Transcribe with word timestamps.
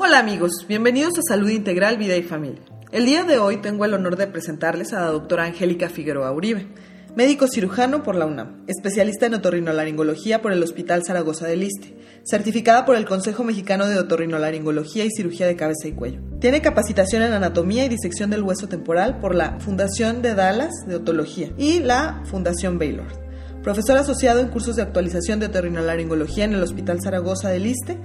Hola 0.00 0.20
amigos, 0.20 0.64
bienvenidos 0.68 1.18
a 1.18 1.22
Salud 1.22 1.50
Integral, 1.50 1.98
Vida 1.98 2.16
y 2.16 2.22
Familia. 2.22 2.62
El 2.92 3.04
día 3.04 3.24
de 3.24 3.38
hoy 3.38 3.56
tengo 3.56 3.84
el 3.84 3.94
honor 3.94 4.14
de 4.14 4.28
presentarles 4.28 4.92
a 4.92 5.00
la 5.00 5.08
doctora 5.08 5.42
Angélica 5.42 5.88
Figueroa 5.88 6.30
Uribe, 6.30 6.68
médico 7.16 7.48
cirujano 7.48 8.04
por 8.04 8.14
la 8.14 8.24
UNAM, 8.24 8.62
especialista 8.68 9.26
en 9.26 9.34
otorrinolaringología 9.34 10.40
por 10.40 10.52
el 10.52 10.62
Hospital 10.62 11.02
Zaragoza 11.04 11.48
del 11.48 11.60
Liste, 11.60 11.98
certificada 12.24 12.84
por 12.84 12.94
el 12.94 13.06
Consejo 13.06 13.42
Mexicano 13.42 13.88
de 13.88 13.98
Otorrinolaringología 13.98 15.04
y 15.04 15.10
Cirugía 15.10 15.48
de 15.48 15.56
Cabeza 15.56 15.88
y 15.88 15.92
Cuello. 15.92 16.20
Tiene 16.40 16.62
capacitación 16.62 17.22
en 17.22 17.32
anatomía 17.32 17.84
y 17.84 17.88
disección 17.88 18.30
del 18.30 18.44
hueso 18.44 18.68
temporal 18.68 19.18
por 19.18 19.34
la 19.34 19.58
Fundación 19.58 20.22
de 20.22 20.36
Dallas 20.36 20.70
de 20.86 20.94
Otología 20.94 21.50
y 21.58 21.80
la 21.80 22.22
Fundación 22.24 22.78
Baylor 22.78 23.28
profesor 23.62 23.98
asociado 23.98 24.40
en 24.40 24.48
cursos 24.48 24.76
de 24.76 24.82
actualización 24.82 25.40
de 25.40 25.46
otorrinolaringología 25.46 26.44
en 26.44 26.54
el 26.54 26.62
Hospital 26.62 27.00
Zaragoza 27.02 27.50
del 27.50 27.64
Liste, 27.64 27.98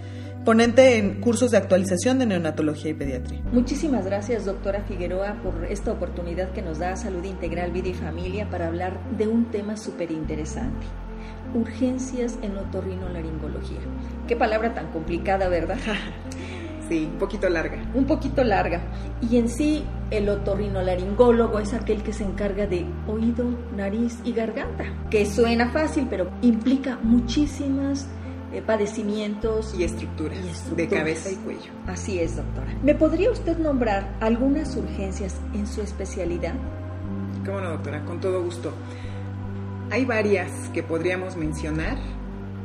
ponente 0.44 0.98
en 0.98 1.22
cursos 1.22 1.52
de 1.52 1.58
actualización 1.58 2.20
de 2.20 2.26
neonatología 2.26 2.92
y 2.92 2.94
pediatría. 2.94 3.42
Muchísimas 3.52 4.06
gracias, 4.06 4.46
doctora 4.46 4.84
Figueroa, 4.84 5.42
por 5.42 5.66
esta 5.66 5.92
oportunidad 5.92 6.52
que 6.52 6.62
nos 6.62 6.80
da 6.80 6.96
Salud 6.96 7.24
Integral, 7.24 7.72
Vida 7.72 7.90
y 7.90 7.94
Familia 7.94 8.50
para 8.50 8.68
hablar 8.68 9.00
de 9.18 9.28
un 9.28 9.46
tema 9.52 9.78
súper 9.78 10.12
interesante. 10.12 10.86
Urgencias 11.54 12.38
en 12.42 12.58
otorrinolaringología. 12.58 13.80
Qué 14.28 14.36
palabra 14.36 14.74
tan 14.74 14.92
complicada, 14.92 15.48
¿verdad? 15.48 15.78
Sí, 16.90 17.10
un 17.10 17.18
poquito 17.18 17.48
larga. 17.48 17.78
Un 17.94 18.06
poquito 18.06 18.44
larga. 18.44 18.82
Y 19.22 19.38
en 19.38 19.48
sí, 19.48 19.86
el 20.12 20.28
otorrinolaringólogo 20.28 21.60
es 21.60 21.74
aquel 21.74 22.04
que 22.04 22.12
se 22.12 22.26
encarga 22.26 22.68
de 22.68 22.86
oído, 23.08 23.46
nariz 23.74 24.20
y 24.26 24.34
garganta, 24.34 24.84
que 25.10 25.26
suena 25.26 25.72
fácil, 25.72 26.08
pero 26.10 26.30
implica 26.42 27.00
muchísimas 27.02 28.10
eh, 28.54 28.62
padecimientos 28.62 29.76
y 29.78 29.84
estructuras, 29.84 30.76
de 30.76 30.88
cabeza 30.88 31.32
y 31.32 31.36
cuello. 31.36 31.72
Así 31.88 32.20
es, 32.20 32.36
doctora. 32.36 32.74
¿Me 32.84 32.96
podría 32.96 33.32
usted 33.32 33.58
nombrar 33.58 34.16
algunas 34.20 34.76
urgencias 34.76 35.36
en 35.54 35.68
su 35.68 35.82
especialidad? 35.82 36.54
Cómo 37.46 37.60
no, 37.60 37.70
doctora, 37.72 38.06
con 38.06 38.20
todo 38.20 38.44
gusto. 38.44 38.72
Hay 39.92 40.06
varias 40.06 40.52
que 40.74 40.84
podríamos 40.84 41.36
mencionar 41.36 41.98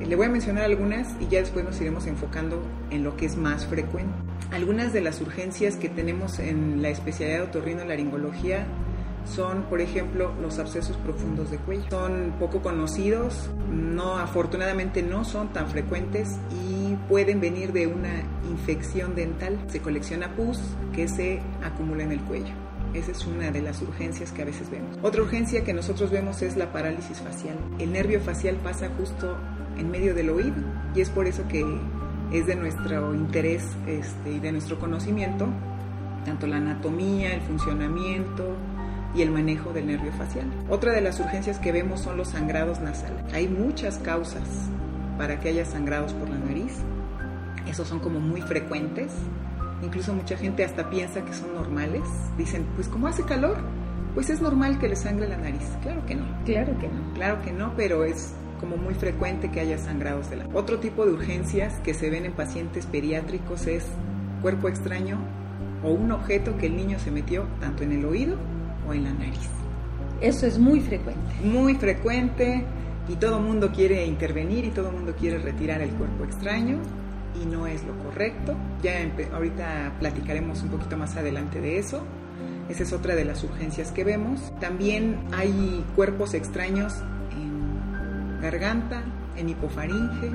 le 0.07 0.15
voy 0.15 0.27
a 0.27 0.29
mencionar 0.29 0.65
algunas 0.65 1.09
y 1.21 1.27
ya 1.27 1.41
después 1.41 1.65
nos 1.65 1.81
iremos 1.81 2.07
enfocando 2.07 2.63
en 2.91 3.03
lo 3.03 3.17
que 3.17 3.27
es 3.27 3.37
más 3.37 3.67
frecuente. 3.67 4.15
Algunas 4.53 4.93
de 4.93 5.01
las 5.01 5.21
urgencias 5.21 5.77
que 5.77 5.89
tenemos 5.89 6.39
en 6.39 6.83
la 6.83 6.89
especialidad 6.89 7.39
de 7.39 7.45
otorrinolaringología 7.45 8.67
son, 9.25 9.65
por 9.65 9.81
ejemplo, 9.81 10.33
los 10.41 10.59
abscesos 10.59 10.97
profundos 10.99 11.51
de 11.51 11.59
cuello. 11.59 11.85
Son 11.91 12.35
poco 12.39 12.63
conocidos, 12.63 13.51
no 13.71 14.19
afortunadamente 14.19 15.03
no 15.03 15.25
son 15.25 15.53
tan 15.53 15.69
frecuentes 15.69 16.37
y 16.51 16.97
pueden 17.09 17.41
venir 17.41 17.73
de 17.73 17.87
una 17.87 18.23
infección 18.51 19.15
dental. 19.15 19.59
Se 19.69 19.81
colecciona 19.81 20.35
pus 20.35 20.61
que 20.93 21.09
se 21.09 21.41
acumula 21.63 22.05
en 22.05 22.13
el 22.13 22.21
cuello. 22.21 22.53
Esa 22.95 23.11
es 23.11 23.27
una 23.27 23.51
de 23.51 23.61
las 23.61 23.83
urgencias 23.83 24.33
que 24.33 24.43
a 24.43 24.45
veces 24.47 24.71
vemos. 24.71 24.97
Otra 25.03 25.23
urgencia 25.23 25.63
que 25.63 25.75
nosotros 25.75 26.11
vemos 26.11 26.41
es 26.41 26.57
la 26.57 26.73
parálisis 26.73 27.19
facial. 27.19 27.57
El 27.79 27.93
nervio 27.93 28.21
facial 28.21 28.57
pasa 28.57 28.89
justo 28.97 29.37
en 29.77 29.91
medio 29.91 30.15
del 30.15 30.31
oído 30.31 30.57
y 30.95 31.03
es 31.03 31.11
por 31.11 31.27
eso 31.27 31.47
que 31.49 31.65
es 32.33 32.47
de 32.47 32.57
nuestro 32.57 33.15
interés 33.15 33.65
este, 33.87 34.33
y 34.33 34.39
de 34.39 34.53
nuestro 34.53 34.79
conocimiento 34.79 35.49
tanto 36.29 36.47
la 36.47 36.59
anatomía, 36.59 37.35
el 37.35 37.41
funcionamiento 37.41 38.55
y 39.15 39.23
el 39.23 39.31
manejo 39.31 39.73
del 39.73 39.87
nervio 39.87 40.13
facial. 40.13 40.47
Otra 40.69 40.93
de 40.93 41.01
las 41.01 41.19
urgencias 41.21 41.59
que 41.59 41.73
vemos 41.73 42.01
son 42.01 42.17
los 42.17 42.29
sangrados 42.29 42.81
nasales. 42.81 43.23
Hay 43.33 43.49
muchas 43.49 43.99
causas 43.99 44.49
para 45.17 45.41
que 45.41 45.49
haya 45.49 45.65
sangrados 45.65 46.13
por 46.13 46.29
la 46.29 46.39
nariz. 46.39 46.73
Esos 47.67 47.89
son 47.89 48.01
como 48.01 48.21
muy 48.21 48.41
frecuentes. 48.41 49.13
Incluso 49.83 50.13
mucha 50.13 50.37
gente 50.37 50.65
hasta 50.65 50.91
piensa 50.91 51.25
que 51.25 51.33
son 51.33 51.55
normales. 51.55 52.03
Dicen, 52.37 52.67
pues 52.75 52.89
como 52.89 53.07
hace 53.07 53.23
calor, 53.25 53.59
pues 54.15 54.31
es 54.31 54.41
normal 54.41 54.79
que 54.79 54.89
le 54.89 54.97
sangre 54.97 55.29
la 55.29 55.37
nariz. 55.37 55.65
Claro 55.83 56.05
que 56.07 56.15
no. 56.15 56.27
Claro 56.45 56.79
que 56.79 56.89
no. 56.89 57.15
Claro 57.15 57.43
que 57.43 57.53
no, 57.53 57.75
pero 57.77 58.05
es 58.05 58.35
como 58.61 58.77
muy 58.77 58.95
frecuente 58.95 59.51
que 59.51 59.61
haya 59.61 59.79
sangrados 59.79 60.31
de 60.31 60.37
la. 60.37 60.49
Otro 60.53 60.79
tipo 60.79 61.07
de 61.07 61.13
urgencias 61.13 61.75
que 61.81 61.95
se 61.95 62.11
ven 62.11 62.25
en 62.25 62.33
pacientes 62.33 62.87
pediátricos 62.87 63.67
es 63.67 63.87
cuerpo 64.43 64.69
extraño 64.69 65.19
o 65.83 65.91
un 65.91 66.11
objeto 66.13 66.57
que 66.57 66.67
el 66.67 66.77
niño 66.77 66.99
se 66.99 67.11
metió 67.11 67.45
tanto 67.61 67.85
en 67.85 67.93
el 67.93 68.05
oído 68.05 68.37
o 68.89 68.95
en 68.95 69.05
la 69.05 69.13
nariz. 69.13 69.49
Eso 70.21 70.47
es 70.47 70.59
muy 70.59 70.81
frecuente. 70.81 71.35
Muy 71.45 71.75
frecuente 71.75 72.65
y 73.09 73.17
todo 73.17 73.41
mundo 73.41 73.71
quiere 73.73 74.05
intervenir 74.07 74.65
y 74.65 74.71
todo 74.71 74.91
mundo 74.91 75.15
quiere 75.19 75.39
retirar 75.39 75.81
el 75.81 75.91
cuerpo 75.91 76.25
extraño 76.25 76.79
y 77.41 77.47
no 77.47 77.67
es 77.67 77.85
lo 77.85 77.97
correcto. 77.99 78.57
Ya 78.83 78.95
ahorita 79.33 79.95
platicaremos 80.01 80.63
un 80.63 80.71
poquito 80.71 80.97
más 80.97 81.17
adelante 81.17 81.61
de 81.61 81.79
eso. 81.79 82.03
Esa 82.69 82.83
es 82.83 82.93
otra 82.93 83.15
de 83.15 83.25
las 83.25 83.45
urgencias 83.45 83.93
que 83.93 84.05
vemos. 84.05 84.53
También 84.61 85.21
hay 85.33 85.85
cuerpos 85.95 86.35
extraños 86.35 86.95
garganta, 88.41 89.03
en 89.37 89.49
hipofaringe, 89.49 90.31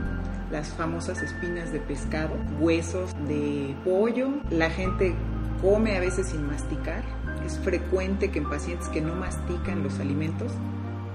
las 0.51 0.69
famosas 0.69 1.21
espinas 1.21 1.71
de 1.71 1.79
pescado, 1.79 2.35
huesos 2.59 3.13
de 3.27 3.75
pollo. 3.83 4.29
La 4.49 4.69
gente 4.69 5.15
come 5.61 5.97
a 5.97 5.99
veces 5.99 6.27
sin 6.27 6.45
masticar. 6.45 7.03
Es 7.45 7.59
frecuente 7.59 8.31
que 8.31 8.39
en 8.39 8.49
pacientes 8.49 8.87
que 8.89 9.01
no 9.01 9.15
mastican 9.15 9.83
los 9.83 9.99
alimentos 9.99 10.51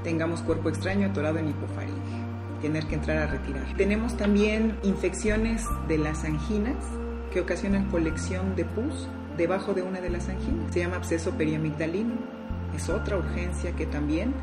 tengamos 0.05 0.43
cuerpo 0.43 0.69
extraño 0.69 1.09
atorado 1.09 1.39
en 1.39 1.49
hipofaringe, 1.49 2.23
tener 2.61 2.87
que 2.87 2.95
entrar 2.95 3.19
a 3.19 3.27
retirar. 3.27 3.65
Tenemos 3.77 4.17
también 4.17 4.79
infecciones 4.83 5.65
de 5.89 5.99
las 5.99 6.25
anginas 6.25 6.77
que 7.33 7.41
ocasionan 7.41 7.91
colección 7.91 8.57
de 8.57 8.65
pus 8.65 9.09
debajo 9.37 9.75
de 9.75 9.83
una 9.83 10.01
de 10.01 10.11
las 10.11 10.29
anginas. 10.29 10.73
Se 10.73 10.81
llama 10.81 10.97
absceso 10.97 11.33
periamigdalino. 11.33 12.15
Es 12.77 12.89
otra 12.89 13.17
urgencia 13.17 13.73
que 13.73 13.87
también 13.87 14.35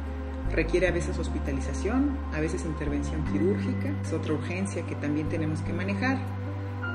requiere 0.52 0.88
a 0.88 0.92
veces 0.92 1.18
hospitalización, 1.18 2.18
a 2.34 2.40
veces 2.40 2.66
intervención 2.66 3.24
quirúrgica, 3.26 3.90
es 4.02 4.14
otra 4.14 4.34
urgencia 4.34 4.86
que 4.86 4.96
también 4.96 5.30
tenemos 5.30 5.62
que 5.62 5.74
manejar. 5.74 6.18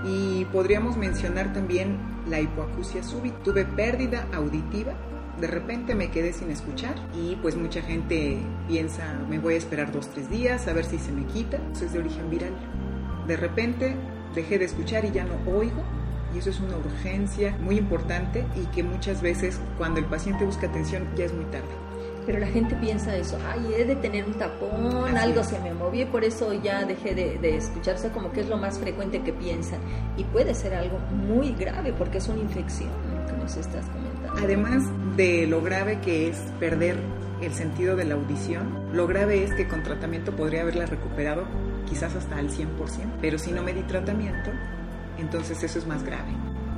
Y 0.05 0.47
podríamos 0.47 0.97
mencionar 0.97 1.53
también 1.53 1.99
la 2.31 2.41
hipoacusia 2.41 3.03
súbita. 3.03 3.43
Tuve 3.43 3.65
pérdida 3.65 4.27
auditiva, 4.33 4.93
de 5.41 5.47
repente 5.47 5.95
me 5.95 6.11
quedé 6.11 6.33
sin 6.33 6.51
escuchar 6.51 6.95
y 7.15 7.37
pues 7.37 7.57
mucha 7.57 7.83
gente 7.83 8.39
piensa 8.69 9.19
me 9.29 9.39
voy 9.39 9.55
a 9.55 9.59
esperar 9.59 9.93
dos, 9.93 10.09
tres 10.11 10.31
días 10.31 10.69
a 10.69 10.73
ver 10.73 10.85
si 10.85 10.99
se 10.99 11.13
me 11.13 11.27
quita. 11.27 11.59
Eso 11.73 11.85
es 11.85 11.93
de 11.93 11.99
origen 11.99 12.31
viral. 12.31 12.53
De 13.27 13.37
repente 13.37 13.97
dejé 14.35 14.59
de 14.59 14.65
escuchar 14.65 15.05
y 15.05 15.11
ya 15.11 15.25
no 15.25 15.35
oigo 15.51 15.83
y 16.35 16.39
eso 16.39 16.51
es 16.51 16.61
una 16.61 16.77
urgencia 16.77 17.57
muy 17.61 17.77
importante 17.77 18.47
y 18.55 18.67
que 18.67 18.83
muchas 18.83 19.21
veces 19.21 19.61
cuando 19.77 19.99
el 19.99 20.07
paciente 20.07 20.45
busca 20.45 20.69
atención 20.69 21.09
ya 21.17 21.25
es 21.25 21.35
muy 21.35 21.45
tarde 21.47 21.90
pero 22.31 22.39
la 22.39 22.47
gente 22.47 22.77
piensa 22.77 23.17
eso, 23.17 23.37
ay, 23.45 23.75
he 23.77 23.85
de 23.85 23.97
tener 23.97 24.25
un 24.25 24.35
tapón, 24.35 25.17
algo 25.17 25.43
se 25.43 25.59
me 25.59 25.75
movió 25.75 26.03
y 26.03 26.05
por 26.05 26.23
eso 26.23 26.53
ya 26.63 26.85
dejé 26.85 27.13
de, 27.13 27.39
de 27.39 27.57
escucharse, 27.57 28.11
como 28.11 28.31
que 28.31 28.43
es 28.43 28.49
lo 28.49 28.57
más 28.57 28.79
frecuente 28.79 29.21
que 29.23 29.33
piensan. 29.33 29.81
Y 30.17 30.23
puede 30.23 30.55
ser 30.55 30.75
algo 30.75 31.01
muy 31.27 31.55
grave 31.55 31.93
porque 31.93 32.19
es 32.19 32.29
una 32.29 32.39
infección, 32.39 32.93
como 33.29 33.49
se 33.49 33.59
estás 33.59 33.85
comentando. 33.87 34.41
Además 34.41 34.85
de 35.17 35.49
lo 35.49 35.61
grave 35.61 35.99
que 35.99 36.29
es 36.29 36.37
perder 36.61 36.99
el 37.43 37.53
sentido 37.53 37.97
de 37.97 38.05
la 38.05 38.15
audición, 38.15 38.81
lo 38.93 39.09
grave 39.09 39.43
es 39.43 39.53
que 39.55 39.67
con 39.67 39.83
tratamiento 39.83 40.31
podría 40.37 40.61
haberla 40.63 40.87
recuperado 40.87 41.49
quizás 41.89 42.15
hasta 42.15 42.37
al 42.37 42.49
100%, 42.49 42.69
pero 43.21 43.39
si 43.39 43.51
no 43.51 43.65
me 43.65 43.73
di 43.73 43.83
tratamiento, 43.83 44.53
entonces 45.19 45.61
eso 45.65 45.81
es 45.81 45.87
más 45.89 46.05
grave. 46.05 46.31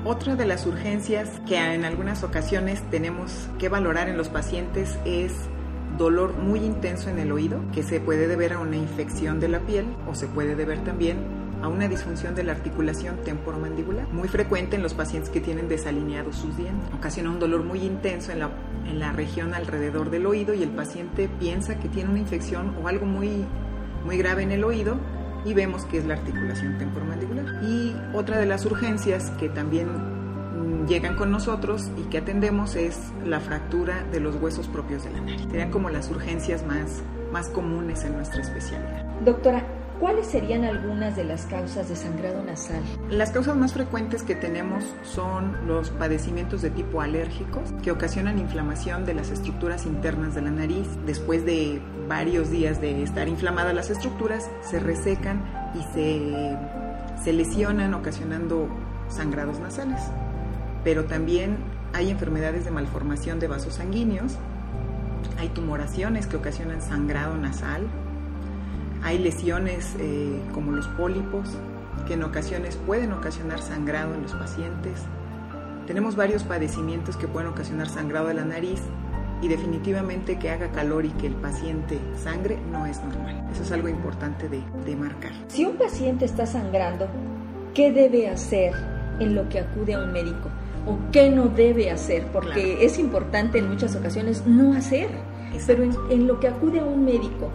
Otra 0.04 0.34
de 0.34 0.46
las 0.46 0.66
urgencias 0.66 1.28
que 1.46 1.56
en 1.56 1.84
algunas 1.84 2.24
ocasiones 2.24 2.82
tenemos 2.90 3.48
que 3.60 3.68
valorar 3.68 4.08
en 4.08 4.16
los 4.16 4.28
pacientes 4.28 4.98
es 5.04 5.32
dolor 5.96 6.34
muy 6.36 6.58
intenso 6.58 7.08
en 7.08 7.20
el 7.20 7.30
oído, 7.30 7.60
que 7.72 7.84
se 7.84 8.00
puede 8.00 8.26
deber 8.26 8.54
a 8.54 8.58
una 8.58 8.76
infección 8.76 9.38
de 9.38 9.46
la 9.46 9.60
piel 9.60 9.86
o 10.10 10.16
se 10.16 10.26
puede 10.26 10.56
deber 10.56 10.82
también 10.82 11.18
a 11.62 11.68
una 11.68 11.86
disfunción 11.86 12.34
de 12.34 12.42
la 12.42 12.50
articulación 12.50 13.18
temporomandibular, 13.24 14.08
muy 14.08 14.26
frecuente 14.26 14.74
en 14.74 14.82
los 14.82 14.92
pacientes 14.92 15.30
que 15.30 15.40
tienen 15.40 15.68
desalineados 15.68 16.34
sus 16.34 16.56
dientes. 16.56 16.92
Ocasiona 16.92 17.30
un 17.30 17.38
dolor 17.38 17.62
muy 17.62 17.84
intenso 17.84 18.32
en 18.32 18.40
la, 18.40 18.50
en 18.84 18.98
la 18.98 19.12
región 19.12 19.54
alrededor 19.54 20.10
del 20.10 20.26
oído 20.26 20.52
y 20.52 20.64
el 20.64 20.70
paciente 20.70 21.30
piensa 21.38 21.78
que 21.78 21.88
tiene 21.88 22.10
una 22.10 22.18
infección 22.18 22.74
o 22.82 22.88
algo 22.88 23.06
muy, 23.06 23.44
muy 24.04 24.18
grave 24.18 24.42
en 24.42 24.50
el 24.50 24.64
oído 24.64 24.98
y 25.44 25.54
vemos 25.54 25.84
que 25.86 25.98
es 25.98 26.04
la 26.04 26.14
articulación 26.14 26.78
temporomandibular. 26.78 27.62
Y 27.64 27.94
otra 28.14 28.38
de 28.38 28.46
las 28.46 28.64
urgencias 28.64 29.30
que 29.38 29.48
también 29.48 29.88
mm, 29.88 30.86
llegan 30.86 31.16
con 31.16 31.30
nosotros 31.30 31.90
y 31.96 32.02
que 32.04 32.18
atendemos 32.18 32.76
es 32.76 32.98
la 33.24 33.40
fractura 33.40 34.04
de 34.12 34.20
los 34.20 34.36
huesos 34.36 34.68
propios 34.68 35.04
de 35.04 35.10
la 35.10 35.20
nariz. 35.20 35.42
Serían 35.50 35.70
como 35.70 35.90
las 35.90 36.10
urgencias 36.10 36.64
más, 36.66 37.02
más 37.32 37.48
comunes 37.48 38.04
en 38.04 38.16
nuestra 38.16 38.42
especialidad. 38.42 39.04
Doctora, 39.24 39.64
¿Cuáles 40.02 40.26
serían 40.26 40.64
algunas 40.64 41.14
de 41.14 41.22
las 41.22 41.46
causas 41.46 41.88
de 41.88 41.94
sangrado 41.94 42.42
nasal? 42.42 42.82
Las 43.08 43.30
causas 43.30 43.56
más 43.56 43.72
frecuentes 43.72 44.24
que 44.24 44.34
tenemos 44.34 44.82
son 45.04 45.68
los 45.68 45.90
padecimientos 45.90 46.60
de 46.60 46.70
tipo 46.70 47.00
alérgicos 47.00 47.72
que 47.84 47.92
ocasionan 47.92 48.40
inflamación 48.40 49.04
de 49.04 49.14
las 49.14 49.30
estructuras 49.30 49.86
internas 49.86 50.34
de 50.34 50.42
la 50.42 50.50
nariz. 50.50 50.88
Después 51.06 51.46
de 51.46 51.80
varios 52.08 52.50
días 52.50 52.80
de 52.80 53.04
estar 53.04 53.28
inflamadas 53.28 53.76
las 53.76 53.90
estructuras, 53.90 54.50
se 54.60 54.80
resecan 54.80 55.40
y 55.72 55.94
se, 55.94 56.58
se 57.22 57.32
lesionan 57.32 57.94
ocasionando 57.94 58.66
sangrados 59.08 59.60
nasales. 59.60 60.00
Pero 60.82 61.04
también 61.04 61.58
hay 61.92 62.10
enfermedades 62.10 62.64
de 62.64 62.72
malformación 62.72 63.38
de 63.38 63.46
vasos 63.46 63.74
sanguíneos, 63.74 64.36
hay 65.38 65.50
tumoraciones 65.50 66.26
que 66.26 66.38
ocasionan 66.38 66.82
sangrado 66.82 67.36
nasal, 67.36 67.86
hay 69.02 69.18
lesiones 69.18 69.94
eh, 69.98 70.40
como 70.52 70.72
los 70.72 70.86
pólipos 70.88 71.48
que 72.06 72.14
en 72.14 72.22
ocasiones 72.22 72.76
pueden 72.86 73.12
ocasionar 73.12 73.60
sangrado 73.60 74.14
en 74.14 74.22
los 74.22 74.32
pacientes. 74.32 75.00
Tenemos 75.86 76.16
varios 76.16 76.44
padecimientos 76.44 77.16
que 77.16 77.28
pueden 77.28 77.48
ocasionar 77.48 77.88
sangrado 77.88 78.28
de 78.28 78.34
la 78.34 78.44
nariz 78.44 78.80
y 79.40 79.48
definitivamente 79.48 80.38
que 80.38 80.50
haga 80.50 80.70
calor 80.70 81.04
y 81.04 81.10
que 81.10 81.26
el 81.26 81.34
paciente 81.34 81.98
sangre 82.16 82.58
no 82.70 82.86
es 82.86 83.02
normal. 83.02 83.44
Eso 83.52 83.64
es 83.64 83.72
algo 83.72 83.88
importante 83.88 84.48
de, 84.48 84.62
de 84.86 84.96
marcar. 84.96 85.32
Si 85.48 85.64
un 85.64 85.76
paciente 85.76 86.24
está 86.24 86.46
sangrando, 86.46 87.08
¿qué 87.74 87.90
debe 87.92 88.28
hacer 88.28 88.72
en 89.18 89.34
lo 89.34 89.48
que 89.48 89.58
acude 89.58 89.94
a 89.94 89.98
un 89.98 90.12
médico? 90.12 90.48
¿O 90.86 90.96
qué 91.10 91.28
no 91.28 91.48
debe 91.48 91.90
hacer? 91.90 92.26
Porque 92.32 92.84
es 92.84 92.98
importante 92.98 93.58
en 93.58 93.68
muchas 93.68 93.94
ocasiones 93.96 94.46
no 94.46 94.74
hacer. 94.74 95.10
Pero 95.66 95.82
en, 95.82 95.92
en 96.10 96.26
lo 96.26 96.40
que 96.40 96.48
acude 96.48 96.80
a 96.80 96.84
un 96.84 97.04
médico 97.04 97.50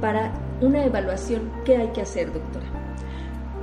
para 0.00 0.32
una 0.62 0.84
evaluación, 0.84 1.50
¿qué 1.64 1.76
hay 1.76 1.88
que 1.88 2.00
hacer, 2.00 2.32
doctora? 2.32 2.66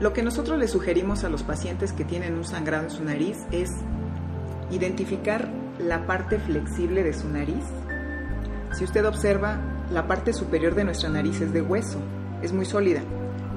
Lo 0.02 0.14
que 0.14 0.22
nosotros 0.22 0.60
le 0.60 0.68
sugerimos 0.68 1.24
a 1.24 1.30
los 1.30 1.44
pacientes 1.44 1.94
que 1.94 2.04
tienen 2.04 2.36
un 2.36 2.44
sangrado 2.44 2.84
en 2.84 2.90
su 2.92 3.04
nariz 3.04 3.38
es 3.52 3.70
identificar 4.70 5.50
la 5.80 6.06
parte 6.06 6.40
flexible 6.40 7.04
de 7.04 7.14
su 7.14 7.30
nariz. 7.30 7.64
Si 8.74 8.84
usted 8.84 9.06
observa, 9.06 9.60
la 9.92 10.08
parte 10.08 10.34
superior 10.34 10.76
de 10.76 10.84
nuestra 10.84 11.10
nariz 11.10 11.42
es 11.42 11.54
de 11.54 11.62
hueso, 11.62 12.00
es 12.42 12.52
muy 12.52 12.66
sólida. 12.66 13.02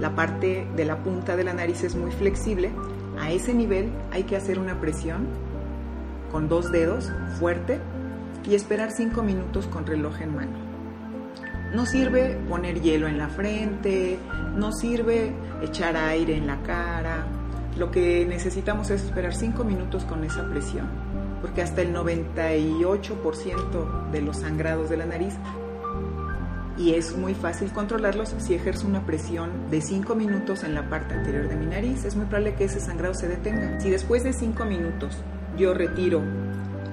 La 0.00 0.14
parte 0.14 0.66
de 0.76 0.84
la 0.84 1.02
punta 1.02 1.36
de 1.36 1.44
la 1.44 1.52
nariz 1.52 1.82
es 1.82 1.96
muy 1.96 2.12
flexible. 2.12 2.70
A 3.20 3.30
ese 3.32 3.54
nivel 3.54 3.90
hay 4.12 4.22
que 4.22 4.36
hacer 4.36 4.58
una 4.58 4.80
presión 4.80 5.26
con 6.30 6.48
dos 6.48 6.72
dedos 6.72 7.10
fuerte 7.38 7.80
y 8.48 8.54
esperar 8.54 8.92
cinco 8.92 9.22
minutos 9.22 9.66
con 9.66 9.84
reloj 9.84 10.20
en 10.22 10.34
mano. 10.34 10.71
No 11.74 11.86
sirve 11.86 12.38
poner 12.48 12.80
hielo 12.80 13.08
en 13.08 13.18
la 13.18 13.28
frente, 13.28 14.18
no 14.56 14.72
sirve 14.72 15.32
echar 15.62 15.96
aire 15.96 16.36
en 16.36 16.46
la 16.46 16.62
cara. 16.62 17.26
Lo 17.78 17.90
que 17.90 18.26
necesitamos 18.26 18.90
es 18.90 19.04
esperar 19.04 19.34
cinco 19.34 19.64
minutos 19.64 20.04
con 20.04 20.24
esa 20.24 20.48
presión 20.48 20.86
porque 21.42 21.60
hasta 21.60 21.82
el 21.82 21.92
98% 21.92 24.10
de 24.12 24.22
los 24.22 24.38
sangrados 24.38 24.88
de 24.88 24.96
la 24.96 25.06
nariz 25.06 25.34
y 26.78 26.94
es 26.94 27.16
muy 27.16 27.34
fácil 27.34 27.72
controlarlos 27.72 28.34
si 28.38 28.54
ejerzo 28.54 28.86
una 28.86 29.04
presión 29.04 29.50
de 29.70 29.82
5 29.82 30.14
minutos 30.14 30.64
en 30.64 30.74
la 30.74 30.88
parte 30.88 31.14
anterior 31.14 31.48
de 31.48 31.56
mi 31.56 31.66
nariz, 31.66 32.04
es 32.04 32.16
muy 32.16 32.26
probable 32.26 32.54
que 32.54 32.64
ese 32.64 32.80
sangrado 32.80 33.12
se 33.12 33.28
detenga. 33.28 33.78
Si 33.78 33.90
después 33.90 34.24
de 34.24 34.32
5 34.32 34.64
minutos 34.64 35.18
yo 35.58 35.74
retiro 35.74 36.22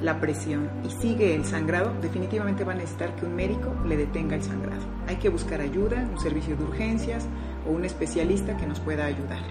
la 0.02 0.20
presión 0.20 0.70
y 0.86 0.90
sigue 0.90 1.36
el 1.36 1.46
sangrado, 1.46 1.94
definitivamente 2.02 2.64
va 2.64 2.74
a 2.74 2.76
necesitar 2.76 3.16
que 3.16 3.26
un 3.26 3.36
médico 3.36 3.74
le 3.86 3.98
detenga 3.98 4.36
el 4.36 4.44
sangrado. 4.44 4.82
Hay 5.08 5.18
que 5.18 5.30
buscar 5.30 5.62
ayuda, 5.62 6.08
un 6.12 6.20
servicio 6.20 6.56
de 6.56 6.64
urgencias 6.64 7.28
o 7.68 7.72
un 7.72 7.86
especialista 7.86 8.58
que 8.58 8.66
nos 8.66 8.80
pueda 8.80 9.06
ayudar. 9.06 9.42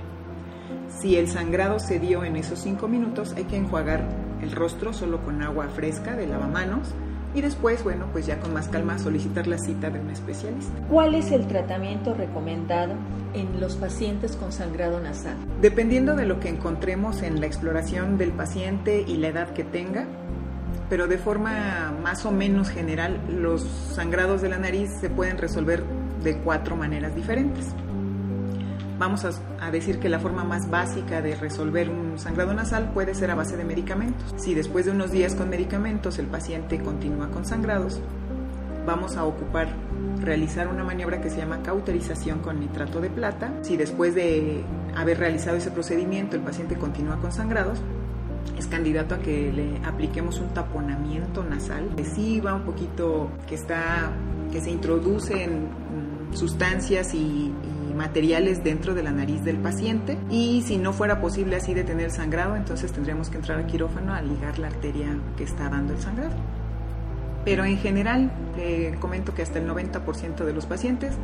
Si 0.88 1.16
el 1.16 1.28
sangrado 1.28 1.78
se 1.78 1.98
dio 1.98 2.24
en 2.24 2.36
esos 2.36 2.58
5 2.60 2.88
minutos, 2.88 3.34
hay 3.36 3.44
que 3.44 3.56
enjuagar 3.56 4.04
el 4.42 4.52
rostro 4.52 4.92
solo 4.92 5.22
con 5.22 5.42
agua 5.42 5.68
fresca 5.68 6.16
de 6.16 6.26
lavamanos 6.26 6.94
y 7.34 7.40
después, 7.40 7.84
bueno, 7.84 8.06
pues 8.12 8.26
ya 8.26 8.40
con 8.40 8.54
más 8.54 8.68
calma 8.68 8.98
solicitar 8.98 9.46
la 9.46 9.58
cita 9.58 9.90
de 9.90 10.00
un 10.00 10.10
especialista. 10.10 10.72
¿Cuál 10.88 11.14
es 11.14 11.30
el 11.30 11.46
tratamiento 11.46 12.14
recomendado 12.14 12.94
en 13.34 13.60
los 13.60 13.76
pacientes 13.76 14.34
con 14.34 14.50
sangrado 14.50 14.98
nasal? 15.00 15.36
Dependiendo 15.60 16.16
de 16.16 16.24
lo 16.24 16.40
que 16.40 16.48
encontremos 16.48 17.22
en 17.22 17.40
la 17.40 17.46
exploración 17.46 18.16
del 18.16 18.32
paciente 18.32 19.04
y 19.06 19.18
la 19.18 19.28
edad 19.28 19.52
que 19.52 19.64
tenga, 19.64 20.06
pero 20.88 21.06
de 21.06 21.18
forma 21.18 21.94
más 22.02 22.24
o 22.24 22.30
menos 22.30 22.70
general, 22.70 23.20
los 23.28 23.62
sangrados 23.62 24.42
de 24.42 24.48
la 24.48 24.58
nariz 24.58 24.90
se 25.00 25.10
pueden 25.10 25.38
resolver 25.38 25.84
de 26.22 26.38
cuatro 26.38 26.76
maneras 26.76 27.14
diferentes 27.14 27.74
vamos 28.98 29.24
a, 29.24 29.70
decir 29.70 29.98
que 29.98 30.08
la 30.08 30.18
forma 30.18 30.44
más 30.44 30.68
básica 30.68 31.22
de 31.22 31.34
resolver 31.36 31.88
un 31.88 32.18
sangrado 32.18 32.52
nasal 32.52 32.90
puede 32.92 33.14
ser 33.14 33.30
a 33.30 33.34
base 33.34 33.56
de 33.56 33.64
medicamentos. 33.64 34.34
Si 34.36 34.54
después 34.54 34.86
de 34.86 34.92
unos 34.92 35.12
días 35.12 35.34
con 35.34 35.48
medicamentos 35.48 36.18
el 36.18 36.26
paciente 36.26 36.80
continúa 36.80 37.28
con 37.30 37.44
sangrados, 37.44 38.00
vamos 38.86 39.16
a 39.16 39.24
ocupar 39.24 39.68
realizar 40.20 40.68
una 40.68 40.84
maniobra 40.84 41.20
que 41.20 41.30
se 41.30 41.36
llama 41.36 41.62
cauterización 41.62 42.40
con 42.40 42.60
nitrato 42.60 43.00
de 43.00 43.10
plata. 43.10 43.52
Si 43.62 43.76
después 43.76 44.14
de 44.14 44.64
haber 44.96 45.18
realizado 45.18 45.56
ese 45.56 45.70
procedimiento 45.70 46.34
el 46.34 46.42
paciente 46.42 46.76
continúa 46.76 47.20
con 47.20 47.30
sangrados, 47.30 47.80
es 48.56 48.66
candidato 48.66 49.14
a 49.14 49.18
que 49.18 49.52
le 49.52 49.86
apliquemos 49.86 50.40
un 50.40 50.48
taponamiento 50.48 51.44
nasal. 51.44 51.88
va 52.44 52.54
un 52.54 52.62
poquito 52.62 53.30
que 53.46 53.54
está 53.54 54.12
que 54.52 54.60
se 54.60 54.70
introducen 54.70 55.64
mm, 55.64 56.34
sustancias 56.34 57.12
y 57.14 57.52
materiales 57.98 58.62
dentro 58.64 58.94
de 58.94 59.02
la 59.02 59.10
nariz 59.10 59.42
del 59.42 59.58
paciente 59.58 60.16
y 60.30 60.62
si 60.62 60.78
no 60.78 60.92
fuera 60.92 61.20
posible 61.20 61.56
así 61.56 61.74
detener 61.74 62.10
sangrado, 62.10 62.56
entonces 62.56 62.92
tendríamos 62.92 63.28
que 63.28 63.36
entrar 63.36 63.58
al 63.58 63.66
quirófano 63.66 64.14
a 64.14 64.22
ligar 64.22 64.58
la 64.58 64.68
arteria 64.68 65.18
que 65.36 65.44
está 65.44 65.68
dando 65.68 65.92
el 65.92 66.00
sangrado. 66.00 66.36
Pero 67.44 67.64
en 67.64 67.76
general, 67.78 68.30
comento 69.00 69.34
que 69.34 69.42
hasta 69.42 69.58
el 69.58 69.68
90% 69.68 70.44
de 70.44 70.52
los 70.52 70.66
pacientes 70.66 71.14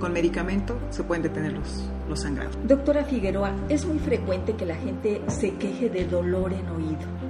con 0.00 0.12
medicamento 0.12 0.76
se 0.90 1.04
pueden 1.04 1.22
detener 1.22 1.52
los, 1.52 1.88
los 2.08 2.22
sangrados. 2.22 2.58
Doctora 2.66 3.04
Figueroa, 3.04 3.54
es 3.68 3.86
muy 3.86 4.00
frecuente 4.00 4.54
que 4.54 4.66
la 4.66 4.74
gente 4.74 5.20
se 5.28 5.54
queje 5.54 5.88
de 5.88 6.06
dolor 6.06 6.52
en 6.52 6.68
oído. 6.68 7.20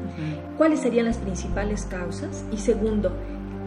¿Cuáles 0.56 0.80
serían 0.80 1.06
las 1.06 1.18
principales 1.18 1.84
causas? 1.86 2.44
Y 2.52 2.58
segundo, 2.58 3.12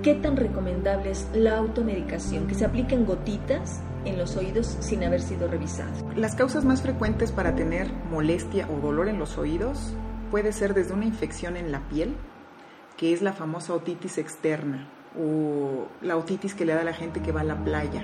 ¿qué 0.02 0.16
tan 0.16 0.38
recomendable 0.38 1.12
es 1.12 1.28
la 1.34 1.58
automedicación? 1.58 2.48
¿Que 2.48 2.56
se 2.56 2.66
apliquen 2.66 3.06
gotitas 3.06 3.82
en 4.06 4.18
los 4.18 4.36
oídos 4.36 4.78
sin 4.80 5.04
haber 5.04 5.22
sido 5.22 5.48
revisados. 5.48 6.04
Las 6.16 6.36
causas 6.36 6.66
más 6.66 6.82
frecuentes 6.82 7.32
para 7.32 7.56
tener 7.56 7.92
molestia 8.12 8.68
o 8.70 8.80
dolor 8.82 9.08
en 9.08 9.18
los 9.18 9.38
oídos 9.38 9.94
puede 10.32 10.52
ser 10.52 10.74
desde 10.74 10.94
una 10.94 11.06
infección 11.06 11.58
en 11.58 11.72
la 11.72 11.80
piel, 11.90 12.16
que 12.98 13.14
es 13.14 13.22
la 13.22 13.34
famosa 13.34 13.74
otitis 13.74 14.18
externa, 14.18 14.90
o 15.18 15.88
la 16.02 16.18
otitis 16.18 16.54
que 16.54 16.66
le 16.66 16.74
da 16.74 16.82
a 16.82 16.86
la 16.86 16.94
gente 16.94 17.22
que 17.22 17.32
va 17.32 17.42
a 17.42 17.46
la 17.46 17.64
playa 17.64 18.04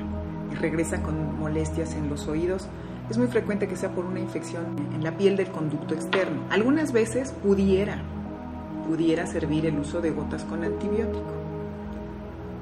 regresa 0.55 1.01
con 1.01 1.39
molestias 1.39 1.93
en 1.95 2.09
los 2.09 2.27
oídos. 2.27 2.67
Es 3.09 3.17
muy 3.17 3.27
frecuente 3.27 3.67
que 3.67 3.75
sea 3.75 3.89
por 3.89 4.05
una 4.05 4.19
infección 4.19 4.65
en 4.93 5.03
la 5.03 5.17
piel 5.17 5.35
del 5.35 5.51
conducto 5.51 5.93
externo. 5.93 6.41
Algunas 6.49 6.91
veces 6.91 7.31
pudiera, 7.31 8.01
pudiera 8.87 9.25
servir 9.25 9.65
el 9.65 9.79
uso 9.79 10.01
de 10.01 10.11
gotas 10.11 10.43
con 10.43 10.63
antibiótico 10.63 11.39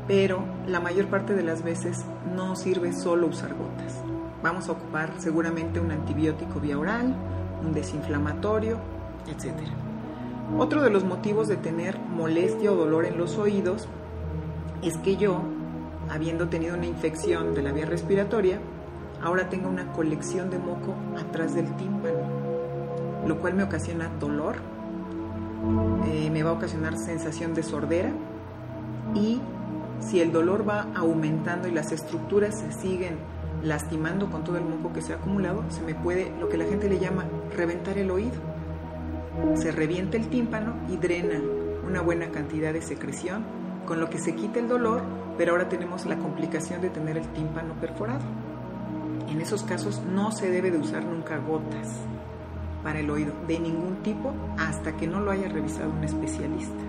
pero 0.07 0.45
la 0.67 0.79
mayor 0.79 1.07
parte 1.07 1.33
de 1.33 1.43
las 1.43 1.63
veces 1.63 2.05
no 2.33 2.55
sirve 2.55 2.93
solo 2.93 3.27
usar 3.27 3.53
gotas. 3.53 4.01
Vamos 4.41 4.69
a 4.69 4.71
ocupar 4.71 5.11
seguramente 5.17 5.79
un 5.79 5.91
antibiótico 5.91 6.59
vía 6.59 6.79
oral, 6.79 7.13
un 7.61 7.73
desinflamatorio, 7.73 8.77
etc. 9.27 9.53
Otro 10.57 10.81
de 10.81 10.89
los 10.89 11.03
motivos 11.03 11.49
de 11.49 11.57
tener 11.57 11.99
molestia 11.99 12.71
o 12.71 12.75
dolor 12.75 13.05
en 13.05 13.17
los 13.17 13.37
oídos 13.37 13.87
es 14.81 14.97
que 14.97 15.17
yo, 15.17 15.41
habiendo 16.09 16.47
tenido 16.49 16.75
una 16.75 16.85
infección 16.85 17.53
de 17.53 17.61
la 17.61 17.71
vía 17.71 17.85
respiratoria, 17.85 18.59
ahora 19.21 19.49
tengo 19.49 19.69
una 19.69 19.91
colección 19.93 20.49
de 20.49 20.59
moco 20.59 20.95
atrás 21.17 21.55
del 21.55 21.75
tímpano, 21.75 22.19
lo 23.25 23.39
cual 23.39 23.53
me 23.53 23.63
ocasiona 23.63 24.09
dolor, 24.19 24.55
eh, 26.07 26.29
me 26.31 26.43
va 26.43 26.51
a 26.51 26.53
ocasionar 26.53 26.97
sensación 26.97 27.53
de 27.53 27.63
sordera 27.63 28.11
y 29.13 29.41
si 29.99 30.21
el 30.21 30.31
dolor 30.31 30.67
va 30.67 30.87
aumentando 30.95 31.67
y 31.67 31.71
las 31.71 31.91
estructuras 31.91 32.59
se 32.59 32.71
siguen 32.71 33.17
lastimando 33.63 34.29
con 34.29 34.43
todo 34.43 34.57
el 34.57 34.65
moco 34.65 34.93
que 34.93 35.01
se 35.01 35.13
ha 35.13 35.15
acumulado, 35.15 35.63
se 35.69 35.81
me 35.81 35.95
puede, 35.95 36.31
lo 36.39 36.47
que 36.49 36.57
la 36.57 36.65
gente 36.65 36.87
le 36.87 36.99
llama, 36.99 37.25
reventar 37.55 37.97
el 37.97 38.11
oído. 38.11 38.35
Se 39.55 39.71
revienta 39.71 40.17
el 40.17 40.27
tímpano 40.29 40.75
y 40.89 40.97
drena 40.97 41.41
una 41.87 42.01
buena 42.01 42.29
cantidad 42.29 42.73
de 42.73 42.81
secreción, 42.81 43.43
con 43.85 43.99
lo 43.99 44.09
que 44.09 44.19
se 44.19 44.35
quita 44.35 44.59
el 44.59 44.67
dolor, 44.67 45.01
pero 45.37 45.51
ahora 45.51 45.69
tenemos 45.69 46.05
la 46.05 46.17
complicación 46.17 46.81
de 46.81 46.89
tener 46.89 47.17
el 47.17 47.27
tímpano 47.29 47.73
perforado. 47.79 48.25
En 49.29 49.41
esos 49.41 49.63
casos 49.63 50.01
no 50.01 50.31
se 50.31 50.49
debe 50.49 50.71
de 50.71 50.79
usar 50.79 51.03
nunca 51.03 51.37
gotas 51.37 51.87
para 52.83 52.99
el 52.99 53.09
oído, 53.09 53.33
de 53.47 53.59
ningún 53.59 53.97
tipo, 54.03 54.33
hasta 54.57 54.95
que 54.95 55.07
no 55.07 55.19
lo 55.19 55.31
haya 55.31 55.49
revisado 55.49 55.89
un 55.89 56.03
especialista. 56.03 56.83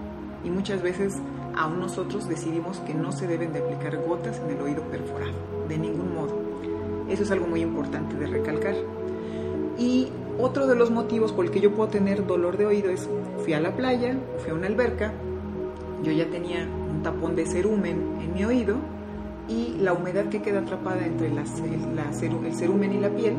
Y 0.45 0.51
muchas 0.51 0.83
veces 0.83 1.17
aún 1.57 1.81
nosotros 1.81 2.29
decidimos 2.29 2.79
que 2.81 2.95
no 2.95 3.11
se 3.13 3.27
deben 3.27 3.53
de 3.53 3.59
aplicar 3.59 3.97
gotas 3.99 4.39
en 4.39 4.57
el 4.57 4.63
oído 4.63 4.83
perforado, 4.85 5.35
de 5.69 5.79
ningún 5.79 6.15
modo. 6.15 6.39
Eso 7.09 7.23
es 7.23 7.31
algo 7.31 7.47
muy 7.47 7.63
importante 7.63 8.17
de 8.17 8.27
recalcar. 8.27 8.75
Y 9.77 10.09
otro 10.39 10.67
de 10.67 10.77
los 10.77 10.91
motivos 10.91 11.33
por 11.33 11.47
el 11.47 11.51
que 11.51 11.61
yo 11.61 11.75
puedo 11.75 11.89
tener 11.89 12.27
dolor 12.27 12.57
de 12.57 12.67
oído 12.67 12.91
es, 12.91 13.09
fui 13.43 13.55
a 13.55 13.61
la 13.61 13.75
playa, 13.75 14.17
fui 14.39 14.51
a 14.51 14.55
una 14.55 14.69
alberca, 14.69 15.13
yo 16.03 16.13
ya 16.13 16.31
tenía 16.31 16.69
tapón 17.03 17.37
de 17.37 17.47
cerumen 17.47 18.19
en 18.21 18.35
mi 18.35 18.45
oído 18.45 18.77
y 19.49 19.77
la 19.79 19.93
humedad 19.93 20.27
que 20.29 20.43
queda 20.43 20.61
atrapada 20.61 21.07
entre 21.07 21.29
el, 21.29 21.39
cerumen 22.55 22.93
y 22.93 23.01
la 23.01 23.11
piel 23.11 23.35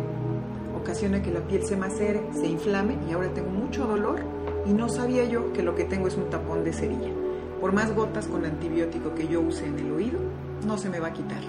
ocasiona 0.76 1.22
que 1.22 1.32
la 1.32 1.42
piel 1.42 1.64
se 1.64 1.78
macere, 1.78 2.22
se 2.34 2.48
inflame 2.48 2.98
y 3.08 3.14
ahora 3.14 3.30
tengo 3.34 3.50
mucho 3.50 3.86
dolor 3.86 4.20
y 4.66 4.74
no 4.74 4.90
sabía 4.90 5.26
yo 5.26 5.54
que 5.54 5.64
lo 5.64 5.76
que 5.76 5.84
tengo 5.84 6.08
es 6.08 6.16
un 6.16 6.30
tapón 6.30 6.64
de 6.64 6.74
cerilla. 6.74 7.12
Por 7.60 7.74
más 7.74 7.94
gotas 7.94 8.28
con 8.28 8.46
antibiótico 8.46 9.14
que 9.14 9.28
yo 9.28 9.42
use 9.42 9.66
en 9.66 9.78
el 9.78 9.92
oído, 9.92 10.20
no 10.66 10.78
se 10.78 10.90
me 10.90 11.00
va 11.00 11.08
a 11.08 11.14
quitar. 11.14 11.42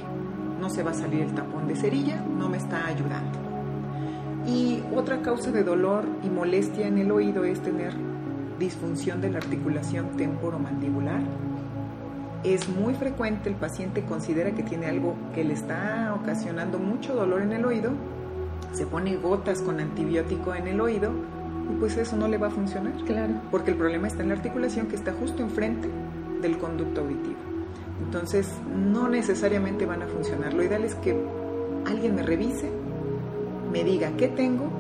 No 0.61 0.69
se 0.69 0.83
va 0.83 0.91
a 0.91 0.95
salir 0.95 1.23
el 1.23 1.35
tapón 1.35 1.69
de 1.69 1.77
cerilla, 1.77 2.21
no 2.21 2.49
me 2.49 2.59
está 2.59 2.87
ayudando. 2.87 3.39
Y 4.47 4.83
otra 4.95 5.23
causa 5.23 5.53
de 5.53 5.63
dolor 5.63 6.05
y 6.23 6.29
molestia 6.29 6.87
en 6.87 6.99
el 6.99 7.11
oído 7.13 7.45
es 7.45 7.61
tener 7.61 7.95
disfunción 8.59 9.21
de 9.21 9.31
la 9.31 9.39
articulación 9.39 10.17
temporomandibular. 10.17 11.23
Es 12.43 12.69
muy 12.69 12.95
frecuente, 12.95 13.51
el 13.51 13.55
paciente 13.55 14.03
considera 14.05 14.53
que 14.53 14.63
tiene 14.63 14.87
algo 14.87 15.15
que 15.35 15.45
le 15.45 15.53
está 15.53 16.15
ocasionando 16.19 16.79
mucho 16.79 17.15
dolor 17.15 17.43
en 17.43 17.53
el 17.53 17.65
oído, 17.67 17.91
se 18.73 18.87
pone 18.87 19.17
gotas 19.17 19.61
con 19.61 19.81
antibiótico 19.81 20.55
en 20.55 20.69
el 20.69 20.81
oído 20.81 21.11
y 21.71 21.79
pues 21.79 21.97
eso 21.97 22.17
no 22.17 22.29
le 22.29 22.39
va 22.39 22.47
a 22.49 22.51
funcionar. 22.51 22.93
Claro. 23.05 23.35
Porque 23.51 23.73
el 23.73 23.77
problema 23.77 24.07
está 24.07 24.23
en 24.23 24.29
la 24.29 24.37
articulación 24.37 24.87
que 24.87 24.97
está 24.97 25.13
justo 25.13 25.43
enfrente 25.43 25.89
del 26.41 26.57
conducto 26.57 27.03
auditivo. 27.03 27.39
Entonces, 28.05 28.49
no 28.75 29.09
necesariamente 29.09 29.85
van 29.85 30.03
a 30.03 30.07
funcionar. 30.07 30.55
Lo 30.55 30.63
ideal 30.63 30.85
es 30.85 30.95
que 30.97 31.21
alguien 31.87 32.15
me 32.15 32.23
revise, 32.23 32.71
me 33.71 33.85
diga 33.85 34.11
qué 34.17 34.29
tengo 34.29 34.71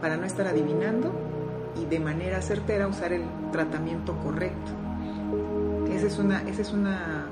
para 0.00 0.16
no 0.16 0.24
estar 0.24 0.46
adivinando 0.46 1.12
y 1.80 1.86
de 1.86 2.00
manera 2.00 2.42
certera 2.42 2.88
usar 2.88 3.12
el 3.12 3.22
tratamiento 3.52 4.16
correcto. 4.18 4.85
Esa 6.06 6.14
es 6.14 6.18
una, 6.20 6.42
esa 6.42 6.62
es 6.62 6.72
una 6.72 7.26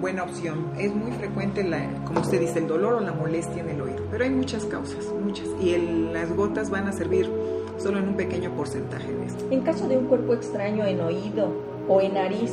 buena 0.00 0.24
opción. 0.24 0.72
Es 0.76 0.92
muy 0.92 1.12
frecuente, 1.12 1.62
la, 1.62 1.86
como 2.04 2.22
usted 2.22 2.40
dice, 2.40 2.58
el 2.58 2.66
dolor 2.66 2.94
o 2.94 3.00
la 3.00 3.12
molestia 3.12 3.62
en 3.62 3.68
el 3.70 3.80
oído, 3.80 4.04
pero 4.10 4.24
hay 4.24 4.30
muchas 4.30 4.64
causas, 4.64 5.06
muchas. 5.24 5.46
Y 5.60 5.74
el, 5.74 6.12
las 6.12 6.34
gotas 6.34 6.68
van 6.68 6.88
a 6.88 6.92
servir 6.92 7.30
solo 7.78 8.00
en 8.00 8.08
un 8.08 8.16
pequeño 8.16 8.50
porcentaje 8.56 9.14
de 9.14 9.26
esto. 9.26 9.44
En 9.52 9.60
caso 9.60 9.86
de 9.86 9.96
un 9.96 10.06
cuerpo 10.06 10.34
extraño 10.34 10.84
en 10.84 11.00
oído 11.02 11.52
o 11.88 12.00
en 12.00 12.14
nariz, 12.14 12.50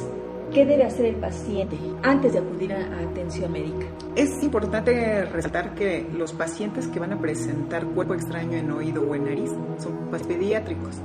¿qué 0.54 0.64
debe 0.64 0.84
hacer 0.84 1.08
el 1.08 1.16
paciente 1.16 1.76
antes 2.04 2.34
de 2.34 2.40
acudir 2.40 2.72
a, 2.72 3.10
atención 3.10 3.52
médica? 3.52 3.88
Es 4.16 4.44
importante 4.44 5.26
resaltar 5.26 5.74
que 5.74 6.08
los 6.16 6.34
pacientes 6.34 6.88
que 6.88 7.00
van 7.00 7.14
a 7.14 7.20
presentar 7.20 7.84
cuerpo 7.88 8.14
extraño 8.14 8.58
en 8.58 8.72
oído 8.72 9.02
o 9.10 9.16
en 9.16 9.26
nariz 9.26 9.50
son 9.80 10.12
pediátricos. 10.28 10.98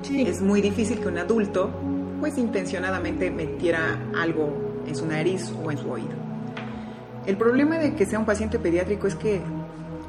Sí. 0.00 0.22
Es 0.22 0.40
muy 0.40 0.62
difícil 0.62 0.98
que 0.98 1.08
un 1.08 1.18
adulto, 1.18 1.70
pues 2.20 2.38
intencionadamente 2.38 3.30
metiera 3.30 3.98
algo 4.16 4.82
en 4.86 4.94
su 4.94 5.06
nariz 5.06 5.52
o 5.64 5.70
en 5.70 5.78
su 5.78 5.90
oído. 5.90 6.26
El 7.26 7.36
problema 7.36 7.78
de 7.78 7.94
que 7.94 8.06
sea 8.06 8.18
un 8.18 8.26
paciente 8.26 8.58
pediátrico 8.58 9.06
es 9.06 9.16
que 9.16 9.40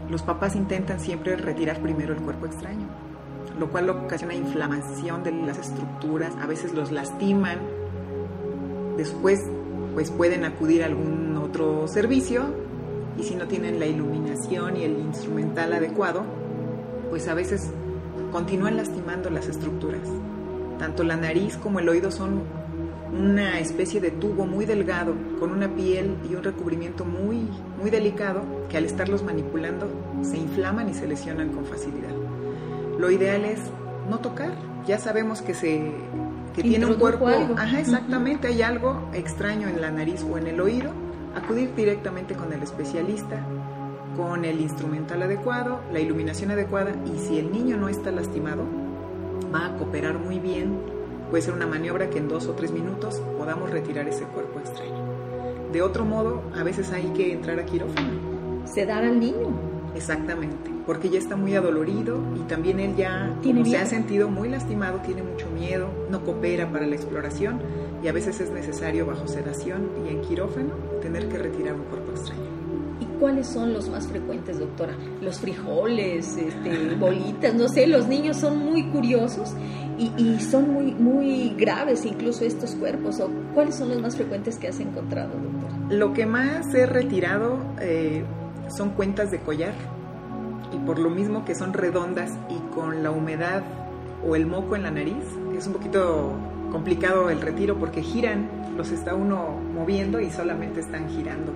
los 0.10 0.22
papás 0.22 0.56
intentan 0.56 1.00
siempre 1.00 1.36
retirar 1.36 1.80
primero 1.82 2.14
el 2.14 2.22
cuerpo 2.22 2.46
extraño, 2.46 2.88
lo 3.60 3.70
cual 3.70 3.90
ocasiona 3.90 4.36
inflamación 4.36 5.24
de 5.24 5.32
las 5.32 5.58
estructuras, 5.58 6.34
a 6.42 6.46
veces 6.46 6.74
los 6.74 6.92
lastiman, 6.92 7.58
después 8.98 9.40
pues 9.94 10.12
pueden 10.12 10.46
acudir 10.46 10.84
a 10.84 10.86
algún 10.86 11.38
otro 11.38 11.88
servicio 11.88 12.54
y 13.18 13.24
si 13.24 13.36
no 13.36 13.48
tienen 13.48 13.80
la 13.80 13.88
iluminación 13.88 14.78
y 14.78 14.84
el 14.84 15.00
instrumental 15.00 15.74
adecuado, 15.74 16.24
pues 17.10 17.28
a 17.28 17.34
veces 17.34 17.72
continúan 18.32 18.78
lastimando 18.78 19.32
las 19.32 19.48
estructuras. 19.48 20.08
Tanto 20.80 21.04
la 21.04 21.16
nariz 21.18 21.58
como 21.58 21.80
el 21.80 21.90
oído 21.90 22.12
son 22.12 22.42
una 23.12 23.60
especie 23.60 24.02
de 24.02 24.12
tubo 24.12 24.46
muy 24.46 24.66
delgado 24.66 25.14
con 25.40 25.52
una 25.52 25.74
piel 25.74 26.16
y 26.30 26.36
un 26.36 26.44
recubrimiento 26.44 27.06
muy 27.06 27.48
muy 27.80 27.90
delicado 27.90 28.42
que 28.70 28.78
al 28.78 28.86
estarlos 28.86 29.24
manipulando 29.24 29.88
se 30.22 30.38
inflaman 30.38 30.90
y 30.90 30.94
se 30.94 31.08
lesionan 31.08 31.50
con 31.50 31.66
facilidad. 31.66 32.14
Lo 33.00 33.10
ideal 33.12 33.46
es 33.46 33.60
no 34.10 34.20
tocar. 34.20 34.52
Ya 34.86 34.98
sabemos 35.00 35.42
que 35.42 35.54
se 35.54 35.92
que 36.56 36.64
tiene 36.64 36.88
un 36.88 36.96
cuerpo, 36.96 37.28
algo. 37.28 37.56
ajá, 37.56 37.80
exactamente, 37.80 38.48
uh 38.48 38.52
-huh. 38.52 38.54
hay 38.56 38.62
algo 38.64 39.10
extraño 39.14 39.68
en 39.68 39.80
la 39.80 39.92
nariz 39.92 40.24
o 40.24 40.40
en 40.40 40.48
el 40.48 40.60
oído, 40.60 40.90
acudir 41.36 41.76
directamente 41.76 42.34
con 42.34 42.52
el 42.52 42.64
especialista, 42.64 43.46
con 44.16 44.44
el 44.44 44.60
instrumental 44.60 45.22
adecuado, 45.22 45.82
la 45.94 46.00
iluminación 46.00 46.50
adecuada 46.50 46.96
y 47.14 47.20
si 47.20 47.38
el 47.38 47.52
niño 47.52 47.78
no 47.78 47.90
está 47.90 48.12
lastimado, 48.12 48.64
va 49.54 49.68
a 49.68 49.78
cooperar 49.78 50.18
muy 50.18 50.40
bien 50.40 50.98
puede 51.30 51.44
ser 51.44 51.54
una 51.54 51.68
maniobra 51.68 52.10
que 52.10 52.20
en 52.20 52.28
dos 52.28 52.48
o 52.48 52.54
tres 52.54 52.72
minutos 52.72 53.22
podamos 53.38 53.70
retirar 53.70 54.08
ese 54.08 54.24
cuerpo 54.26 54.60
extraño. 54.60 54.96
De 55.72 55.82
otro 55.82 56.06
modo, 56.06 56.42
a 56.56 56.64
veces 56.64 56.92
hay 56.92 57.06
que 57.08 57.34
entrar 57.34 57.60
a 57.60 57.66
quirófano. 57.66 58.66
Sedar 58.66 59.04
al 59.04 59.20
niño. 59.20 59.50
Exactamente, 59.96 60.70
porque 60.86 61.10
ya 61.10 61.18
está 61.18 61.36
muy 61.36 61.56
adolorido 61.56 62.22
y 62.36 62.42
también 62.42 62.80
él 62.80 62.96
ya 62.96 63.36
¿Tiene 63.42 63.66
se 63.66 63.78
ha 63.78 63.86
sentido 63.86 64.30
muy 64.30 64.48
lastimado, 64.48 65.00
tiene 65.00 65.24
mucho 65.24 65.50
miedo, 65.50 65.90
no 66.12 66.24
coopera 66.24 66.72
para 66.72 66.86
la 66.86 66.96
exploración 66.96 67.60
y 68.04 68.08
a 68.08 68.12
veces 68.12 68.40
es 68.40 68.52
necesario 68.52 69.06
bajo 69.06 69.28
sedación 69.28 69.90
y 70.06 70.10
en 70.10 70.22
quirófano 70.22 70.76
tener 71.02 71.28
que 71.30 71.40
retirar 71.40 71.74
un 71.74 71.86
cuerpo 71.86 72.12
extraño. 72.12 72.57
¿Y 73.18 73.20
cuáles 73.20 73.48
son 73.48 73.74
los 73.74 73.90
más 73.90 74.08
frecuentes, 74.08 74.60
doctora? 74.60 74.94
Los 75.22 75.40
frijoles, 75.40 76.38
este, 76.38 76.96
bolitas, 76.96 77.54
no 77.54 77.68
sé, 77.68 77.88
los 77.88 78.08
niños 78.08 78.38
son 78.38 78.60
muy 78.60 78.90
curiosos 78.90 79.54
y, 79.98 80.12
y, 80.18 80.40
son 80.40 80.72
muy, 80.72 80.94
muy 80.94 81.56
graves 81.58 82.06
incluso 82.06 82.46
estos 82.46 82.76
cuerpos. 82.76 83.20
¿O 83.20 83.30
¿Cuáles 83.54 83.76
son 83.76 83.90
los 83.90 84.02
más 84.02 84.16
frecuentes 84.16 84.58
que 84.58 84.68
has 84.68 84.80
encontrado, 84.80 85.32
doctora? 85.34 85.78
Lo 85.90 86.14
que 86.14 86.26
más 86.26 86.74
he 86.76 86.86
retirado 86.86 87.60
eh, 87.82 88.24
son 88.68 88.92
cuentas 88.92 89.32
de 89.32 89.40
collar 89.40 89.74
y 90.74 90.78
por 90.86 91.00
lo 91.00 91.10
mismo 91.10 91.46
que 91.46 91.56
son 91.56 91.74
redondas 91.74 92.32
y 92.50 92.60
con 92.74 93.04
la 93.04 93.12
humedad 93.12 93.64
o 94.28 94.36
el 94.36 94.46
moco 94.46 94.76
en 94.76 94.84
la 94.84 94.92
nariz, 94.92 95.24
es 95.58 95.66
un 95.68 95.74
poquito 95.74 96.34
complicado 96.72 97.30
el 97.30 97.42
retiro 97.42 97.78
porque 97.78 98.02
giran, 98.02 98.50
los 98.76 98.92
está 98.92 99.16
uno 99.16 99.60
moviendo 99.74 100.20
y 100.20 100.30
solamente 100.30 100.82
están 100.82 101.10
girando. 101.10 101.54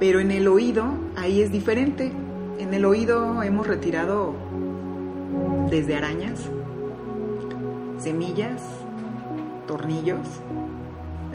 Pero 0.00 0.20
en 0.20 0.30
el 0.30 0.48
oído, 0.48 0.84
ahí 1.16 1.40
es 1.40 1.52
diferente. 1.52 2.12
En 2.58 2.74
el 2.74 2.84
oído 2.84 3.42
hemos 3.42 3.66
retirado 3.66 4.34
desde 5.70 5.96
arañas, 5.96 6.40
semillas, 7.98 8.62
tornillos, 9.66 10.26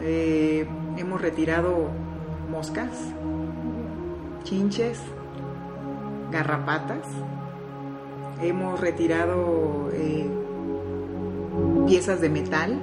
eh, 0.00 0.66
hemos 0.96 1.20
retirado 1.20 1.88
moscas, 2.50 2.90
chinches, 4.44 4.98
garrapatas, 6.30 7.06
hemos 8.42 8.80
retirado 8.80 9.90
eh, 9.92 10.28
piezas 11.86 12.20
de 12.20 12.30
metal, 12.30 12.80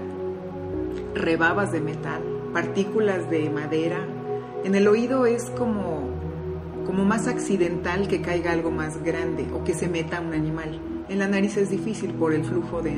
rebabas 1.16 1.72
de 1.72 1.82
metal, 1.82 2.22
partículas 2.54 3.30
de 3.30 3.50
madera. 3.50 4.00
En 4.64 4.76
el 4.76 4.88
oído 4.88 5.26
es 5.26 5.50
como, 5.52 6.10
como 6.86 7.06
más 7.06 7.28
accidental 7.28 8.08
que 8.08 8.22
caiga 8.22 8.52
algo 8.52 8.72
más 8.72 9.02
grande 9.04 9.48
o 9.54 9.64
que 9.64 9.74
se 9.74 9.88
meta 9.88 10.20
un 10.20 10.34
animal. 10.34 10.80
En 11.10 11.20
la 11.20 11.28
nariz 11.28 11.58
es 11.58 11.70
difícil 11.70 12.14
por 12.14 12.34
el 12.34 12.44
flujo 12.44 12.82
de, 12.82 12.96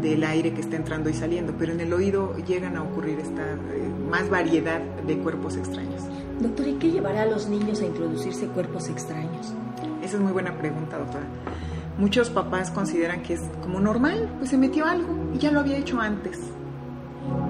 del 0.00 0.24
aire 0.24 0.52
que 0.52 0.60
está 0.60 0.76
entrando 0.76 1.10
y 1.10 1.14
saliendo, 1.14 1.54
pero 1.58 1.72
en 1.72 1.80
el 1.80 1.92
oído 1.92 2.36
llegan 2.46 2.76
a 2.76 2.82
ocurrir 2.82 3.18
esta 3.18 3.42
eh, 3.42 3.90
más 4.10 4.30
variedad 4.30 4.80
de 4.80 5.18
cuerpos 5.18 5.56
extraños. 5.56 6.02
Doctor, 6.40 6.68
¿y 6.68 6.74
qué 6.74 6.90
llevará 6.90 7.22
a 7.22 7.26
los 7.26 7.48
niños 7.48 7.80
a 7.80 7.86
introducirse 7.86 8.46
cuerpos 8.46 8.88
extraños? 8.88 9.52
Esa 10.02 10.16
es 10.16 10.22
muy 10.22 10.32
buena 10.32 10.56
pregunta, 10.56 10.98
doctora. 10.98 11.26
Muchos 11.98 12.30
papás 12.30 12.70
consideran 12.70 13.22
que 13.22 13.34
es 13.34 13.40
como 13.62 13.80
normal, 13.80 14.30
pues 14.38 14.50
se 14.50 14.58
metió 14.58 14.84
algo 14.84 15.30
y 15.34 15.38
ya 15.38 15.50
lo 15.50 15.60
había 15.60 15.78
hecho 15.78 15.98
antes. 15.98 16.38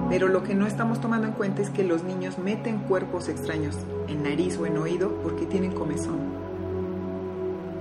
Pero 0.09 0.29
lo 0.29 0.43
que 0.43 0.55
no 0.55 0.65
estamos 0.65 1.01
tomando 1.01 1.27
en 1.27 1.33
cuenta 1.33 1.61
es 1.61 1.69
que 1.69 1.83
los 1.83 2.03
niños 2.03 2.37
meten 2.37 2.79
cuerpos 2.79 3.27
extraños 3.27 3.75
en 4.07 4.23
nariz 4.23 4.57
o 4.57 4.65
en 4.65 4.77
oído 4.77 5.11
porque 5.21 5.45
tienen 5.45 5.73
comezón. 5.73 6.19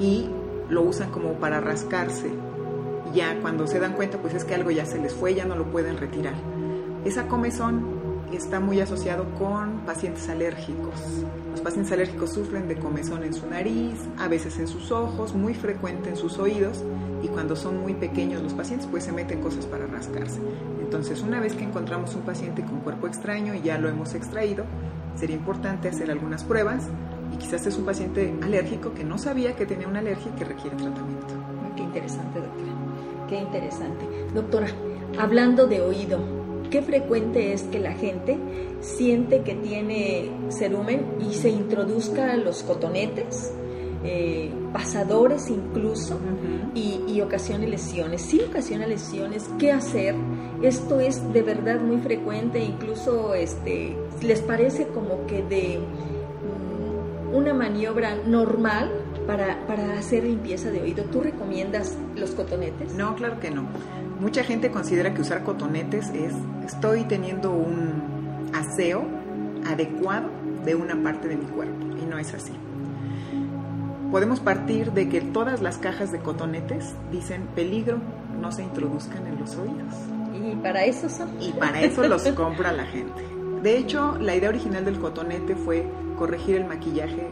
Y 0.00 0.28
lo 0.68 0.82
usan 0.82 1.10
como 1.10 1.34
para 1.34 1.60
rascarse. 1.60 2.30
Ya 3.14 3.40
cuando 3.40 3.66
se 3.66 3.78
dan 3.78 3.92
cuenta, 3.92 4.18
pues 4.18 4.34
es 4.34 4.44
que 4.44 4.54
algo 4.54 4.70
ya 4.70 4.84
se 4.84 4.98
les 4.98 5.14
fue, 5.14 5.34
ya 5.34 5.44
no 5.44 5.54
lo 5.54 5.70
pueden 5.70 5.96
retirar. 5.96 6.34
Esa 7.04 7.28
comezón 7.28 7.96
está 8.32 8.58
muy 8.58 8.80
asociado 8.80 9.26
con 9.38 9.80
pacientes 9.86 10.28
alérgicos. 10.28 10.94
Los 11.52 11.60
pacientes 11.60 11.92
alérgicos 11.92 12.30
sufren 12.30 12.66
de 12.68 12.76
comezón 12.76 13.22
en 13.22 13.32
su 13.32 13.46
nariz, 13.46 13.94
a 14.18 14.28
veces 14.28 14.58
en 14.58 14.66
sus 14.66 14.90
ojos, 14.90 15.34
muy 15.34 15.54
frecuente 15.54 16.10
en 16.10 16.16
sus 16.16 16.38
oídos 16.38 16.82
y 17.22 17.28
cuando 17.28 17.56
son 17.56 17.80
muy 17.80 17.94
pequeños 17.94 18.42
los 18.42 18.52
pacientes 18.52 18.88
pues 18.90 19.04
se 19.04 19.12
meten 19.12 19.40
cosas 19.40 19.66
para 19.66 19.86
rascarse. 19.86 20.40
Entonces 20.86 21.20
una 21.20 21.40
vez 21.40 21.52
que 21.54 21.64
encontramos 21.64 22.14
un 22.14 22.22
paciente 22.22 22.62
con 22.62 22.78
cuerpo 22.78 23.08
extraño 23.08 23.56
y 23.56 23.60
ya 23.60 23.76
lo 23.76 23.88
hemos 23.88 24.14
extraído, 24.14 24.64
sería 25.16 25.34
importante 25.34 25.88
hacer 25.88 26.12
algunas 26.12 26.44
pruebas 26.44 26.84
y 27.34 27.38
quizás 27.38 27.66
es 27.66 27.76
un 27.76 27.84
paciente 27.84 28.32
alérgico 28.40 28.94
que 28.94 29.02
no 29.02 29.18
sabía 29.18 29.56
que 29.56 29.66
tenía 29.66 29.88
una 29.88 29.98
alergia 29.98 30.30
y 30.32 30.38
que 30.38 30.44
requiere 30.44 30.76
tratamiento. 30.76 31.34
Qué 31.74 31.82
interesante, 31.82 32.38
doctora. 32.38 32.72
Qué 33.28 33.36
interesante. 33.36 34.04
Doctora, 34.32 34.68
hablando 35.18 35.66
de 35.66 35.80
oído, 35.80 36.20
qué 36.70 36.82
frecuente 36.82 37.52
es 37.52 37.64
que 37.64 37.80
la 37.80 37.92
gente 37.94 38.38
siente 38.78 39.42
que 39.42 39.54
tiene 39.54 40.30
cerumen 40.50 41.16
y 41.18 41.34
se 41.34 41.48
introduzca 41.48 42.36
los 42.36 42.62
cotonetes 42.62 43.52
eh, 44.06 44.50
pasadores 44.72 45.50
incluso 45.50 46.18
y, 46.74 47.02
y, 47.08 47.20
ocasione 47.20 47.66
lesiones. 47.66 48.22
Si 48.22 48.40
ocasiona 48.40 48.86
lesiones, 48.86 49.50
¿qué 49.58 49.72
hacer? 49.72 50.14
Esto 50.62 51.00
es 51.00 51.32
de 51.32 51.42
verdad 51.42 51.80
muy 51.80 51.98
frecuente, 51.98 52.62
incluso 52.62 53.34
este, 53.34 53.96
les 54.22 54.40
parece 54.42 54.86
como 54.88 55.26
que 55.26 55.42
de 55.42 55.80
mm, 55.80 57.34
una 57.34 57.52
maniobra 57.52 58.16
normal 58.26 58.90
para, 59.26 59.66
para 59.66 59.98
hacer 59.98 60.24
limpieza 60.24 60.70
de 60.70 60.82
oído. 60.82 61.04
¿Tú 61.04 61.20
recomiendas 61.20 61.96
los 62.14 62.30
cotonetes? 62.30 62.94
No, 62.94 63.16
claro 63.16 63.40
que 63.40 63.50
no. 63.50 63.66
Mucha 64.20 64.44
gente 64.44 64.70
considera 64.70 65.12
que 65.14 65.20
usar 65.20 65.42
cotonetes 65.42 66.10
es 66.10 66.32
estoy 66.64 67.04
teniendo 67.04 67.50
un 67.50 68.50
aseo 68.54 69.04
adecuado 69.66 70.30
de 70.64 70.74
una 70.74 71.02
parte 71.02 71.28
de 71.28 71.36
mi 71.36 71.46
cuerpo 71.46 71.86
y 72.00 72.06
no 72.06 72.18
es 72.18 72.32
así. 72.32 72.52
Podemos 74.10 74.40
partir 74.40 74.92
de 74.92 75.08
que 75.08 75.20
todas 75.20 75.60
las 75.62 75.78
cajas 75.78 76.12
de 76.12 76.18
cotonetes 76.18 76.94
dicen 77.10 77.48
peligro, 77.54 77.98
no 78.40 78.52
se 78.52 78.62
introduzcan 78.62 79.26
en 79.26 79.40
los 79.40 79.56
oídos. 79.56 79.94
Y 80.34 80.54
para 80.56 80.84
eso 80.84 81.08
son. 81.08 81.30
Y 81.40 81.52
para 81.52 81.80
eso 81.80 82.06
los 82.06 82.22
compra 82.34 82.72
la 82.72 82.86
gente. 82.86 83.22
De 83.62 83.78
hecho, 83.78 84.16
la 84.20 84.36
idea 84.36 84.48
original 84.48 84.84
del 84.84 84.98
cotonete 84.98 85.56
fue 85.56 85.86
corregir 86.18 86.56
el 86.56 86.66
maquillaje 86.66 87.30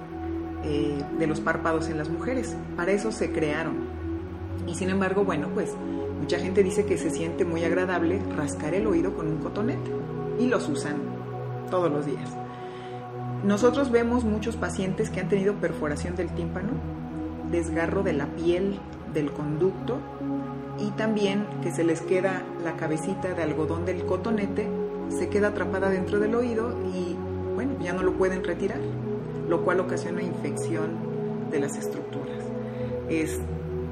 eh, 0.64 1.02
de 1.19 1.26
los 1.26 1.40
párpados 1.40 1.88
en 1.88 1.99
las 1.99 2.09
mujeres. 2.09 2.57
Para 2.76 2.93
eso 2.93 3.12
se 3.12 3.31
crearon. 3.31 3.88
Y 4.66 4.75
sin 4.75 4.88
embargo, 4.88 5.25
bueno, 5.25 5.49
pues 5.54 5.75
Mucha 6.25 6.38
gente 6.38 6.62
dice 6.62 6.87
que 6.87 6.97
se 6.97 7.11
siente 7.11 7.45
muy 7.45 7.64
agradable 7.64 8.19
rascar 8.35 8.73
el 8.73 8.87
oído 8.87 9.14
con 9.14 9.28
un 9.28 9.37
cotonete 9.38 9.90
y 10.38 10.47
los 10.47 10.66
usan 10.71 10.97
todos 11.71 11.93
los 11.93 12.07
días. 12.07 12.31
Nosotros 13.45 13.91
vemos 13.91 14.25
muchos 14.25 14.57
pacientes 14.57 15.11
que 15.11 15.21
han 15.21 15.29
tenido 15.29 15.53
perforación 15.57 16.17
del 16.17 16.31
tímpano, 16.31 16.71
desgarro 17.51 18.03
de 18.03 18.15
la 18.15 18.27
piel 18.27 18.79
del 19.13 19.31
conducto 19.31 19.99
y 20.79 20.91
también 20.93 21.45
que 21.63 21.71
se 21.71 21.85
les 21.85 22.01
queda 22.01 22.43
la 22.65 22.77
cabecita 22.77 23.35
de 23.35 23.43
algodón 23.43 23.85
del 23.85 24.07
cotonete, 24.07 24.67
se 25.11 25.29
queda 25.29 25.49
atrapada 25.49 25.91
dentro 25.91 26.21
del 26.21 26.35
oído 26.35 26.75
y 26.95 27.17
bueno, 27.55 27.75
ya 27.83 27.93
no 27.93 28.03
lo 28.03 28.15
pueden 28.15 28.43
retirar, 28.43 28.81
lo 29.47 29.63
cual 29.63 29.81
ocasiona 29.81 30.23
infección 30.23 31.51
de 31.51 31.61
las 31.61 31.77
estructuras. 31.77 32.39
Es 33.11 33.39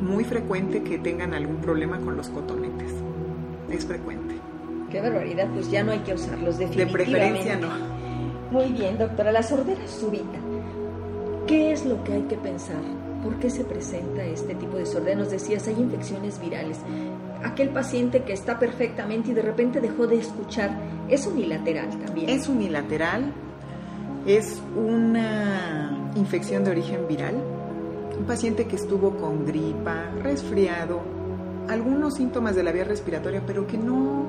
muy 0.01 0.25
frecuente 0.25 0.83
que 0.83 0.99
tengan 0.99 1.35
algún 1.35 1.57
problema 1.57 1.99
con 1.99 2.17
los 2.17 2.31
cotonetes. 2.31 2.91
Es 3.71 3.85
frecuente. 3.85 4.35
Qué 4.91 5.03
barbaridad, 5.03 5.49
pues 5.53 5.71
ya 5.71 5.85
no 5.85 5.93
hay 5.93 6.01
que 6.01 6.15
usarlos 6.15 6.59
definitivamente. 6.59 6.99
De 6.99 7.05
preferencia 7.05 7.57
no. 7.59 7.92
Muy 8.53 8.67
bien, 8.67 8.99
doctora, 8.99 9.33
la 9.33 9.43
sordera 9.43 9.87
súbita. 9.89 10.39
¿Qué 11.47 11.73
es 11.73 11.85
lo 11.85 12.05
que 12.05 12.13
hay 12.13 12.23
que 12.23 12.37
pensar? 12.37 12.83
¿Por 13.25 13.39
qué 13.39 13.51
se 13.51 13.65
presenta 13.65 14.25
este 14.25 14.55
tipo 14.55 14.77
de 14.77 14.87
sordera? 14.87 15.17
Nos 15.17 15.31
decías, 15.31 15.67
hay 15.67 15.75
infecciones 15.75 16.41
virales. 16.41 16.79
Aquel 17.43 17.71
paciente 17.71 18.23
que 18.23 18.33
está 18.33 18.59
perfectamente 18.59 19.31
y 19.31 19.35
de 19.35 19.43
repente 19.43 19.81
dejó 19.81 20.07
de 20.07 20.19
escuchar, 20.19 20.71
¿es 21.09 21.27
unilateral 21.27 21.91
también? 22.05 22.29
Es 22.31 22.49
unilateral, 22.49 23.33
es 24.27 24.63
una 24.77 26.13
infección 26.15 26.63
de 26.63 26.71
origen 26.71 27.09
viral 27.09 27.35
un 28.19 28.25
paciente 28.27 28.67
que 28.67 28.77
estuvo 28.77 29.17
con 29.17 29.45
gripa, 29.45 30.11
resfriado, 30.23 31.01
algunos 31.69 32.15
síntomas 32.15 32.55
de 32.55 32.63
la 32.63 32.73
vía 32.73 32.85
respiratoria, 32.85 33.43
pero 33.47 33.67
que 33.67 33.79
no 33.79 34.27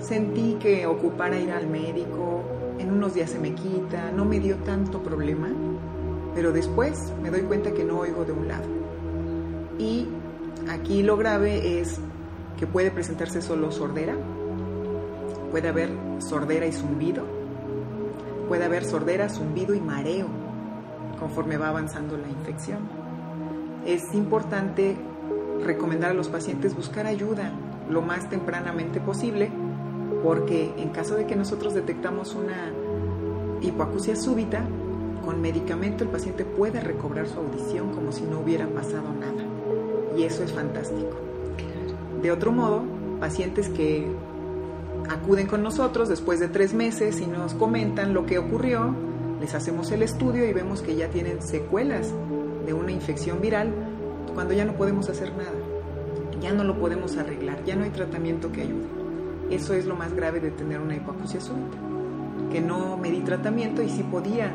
sentí 0.00 0.54
que 0.54 0.86
ocupara 0.86 1.38
ir 1.38 1.50
al 1.50 1.66
médico, 1.66 2.42
en 2.78 2.92
unos 2.92 3.14
días 3.14 3.30
se 3.30 3.38
me 3.38 3.54
quita, 3.54 4.10
no 4.12 4.24
me 4.24 4.40
dio 4.40 4.56
tanto 4.56 5.02
problema, 5.02 5.48
pero 6.34 6.52
después 6.52 6.98
me 7.22 7.30
doy 7.30 7.42
cuenta 7.42 7.72
que 7.72 7.84
no 7.84 7.98
oigo 7.98 8.24
de 8.24 8.32
un 8.32 8.48
lado. 8.48 8.66
Y 9.78 10.08
aquí 10.68 11.02
lo 11.02 11.16
grave 11.16 11.80
es 11.80 11.98
que 12.58 12.66
puede 12.66 12.90
presentarse 12.90 13.42
solo 13.42 13.70
sordera, 13.70 14.14
puede 15.50 15.68
haber 15.68 15.90
sordera 16.18 16.66
y 16.66 16.72
zumbido, 16.72 17.24
puede 18.48 18.64
haber 18.64 18.84
sordera, 18.84 19.28
zumbido 19.28 19.74
y 19.74 19.80
mareo 19.80 20.26
conforme 21.18 21.56
va 21.56 21.68
avanzando 21.68 22.16
la 22.16 22.28
infección 22.28 23.04
es 23.86 24.14
importante 24.14 24.96
recomendar 25.62 26.10
a 26.10 26.14
los 26.14 26.28
pacientes 26.28 26.74
buscar 26.74 27.06
ayuda 27.06 27.52
lo 27.88 28.00
más 28.00 28.28
tempranamente 28.30 29.00
posible, 29.00 29.50
porque 30.24 30.72
en 30.78 30.88
caso 30.88 31.16
de 31.16 31.26
que 31.26 31.36
nosotros 31.36 31.74
detectamos 31.74 32.34
una 32.34 32.72
hipoacusia 33.60 34.16
súbita, 34.16 34.64
con 35.22 35.42
medicamento 35.42 36.02
el 36.02 36.08
paciente 36.08 36.46
puede 36.46 36.80
recobrar 36.80 37.28
su 37.28 37.38
audición 37.38 37.92
como 37.92 38.10
si 38.10 38.22
no 38.22 38.40
hubiera 38.40 38.66
pasado 38.66 39.12
nada. 39.12 39.44
Y 40.16 40.22
eso 40.22 40.42
es 40.42 40.52
fantástico. 40.52 41.18
De 42.22 42.32
otro 42.32 42.52
modo, 42.52 42.84
pacientes 43.20 43.68
que 43.68 44.10
acuden 45.10 45.46
con 45.46 45.62
nosotros 45.62 46.08
después 46.08 46.40
de 46.40 46.48
tres 46.48 46.72
meses 46.72 47.20
y 47.20 47.26
nos 47.26 47.52
comentan 47.52 48.14
lo 48.14 48.24
que 48.24 48.38
ocurrió, 48.38 48.94
les 49.40 49.54
hacemos 49.54 49.92
el 49.92 50.02
estudio 50.02 50.48
y 50.48 50.54
vemos 50.54 50.80
que 50.80 50.96
ya 50.96 51.10
tienen 51.10 51.42
secuelas 51.42 52.10
de 52.64 52.72
una 52.72 52.92
infección 52.92 53.42
viral 53.42 53.74
cuando 54.32 54.54
ya 54.54 54.64
no 54.64 54.72
podemos 54.72 55.10
hacer 55.10 55.32
nada, 55.36 55.52
ya 56.40 56.54
no 56.54 56.64
lo 56.64 56.78
podemos 56.78 57.18
arreglar, 57.18 57.62
ya 57.66 57.76
no 57.76 57.84
hay 57.84 57.90
tratamiento 57.90 58.50
que 58.50 58.62
ayude. 58.62 59.03
Eso 59.54 59.72
es 59.74 59.86
lo 59.86 59.94
más 59.94 60.12
grave 60.12 60.40
de 60.40 60.50
tener 60.50 60.80
una 60.80 60.96
hipoacusia 60.96 61.40
súbita, 61.40 61.78
que 62.50 62.60
no 62.60 62.96
me 62.96 63.10
di 63.10 63.20
tratamiento 63.20 63.82
y 63.82 63.88
sí 63.88 64.02
podía 64.02 64.50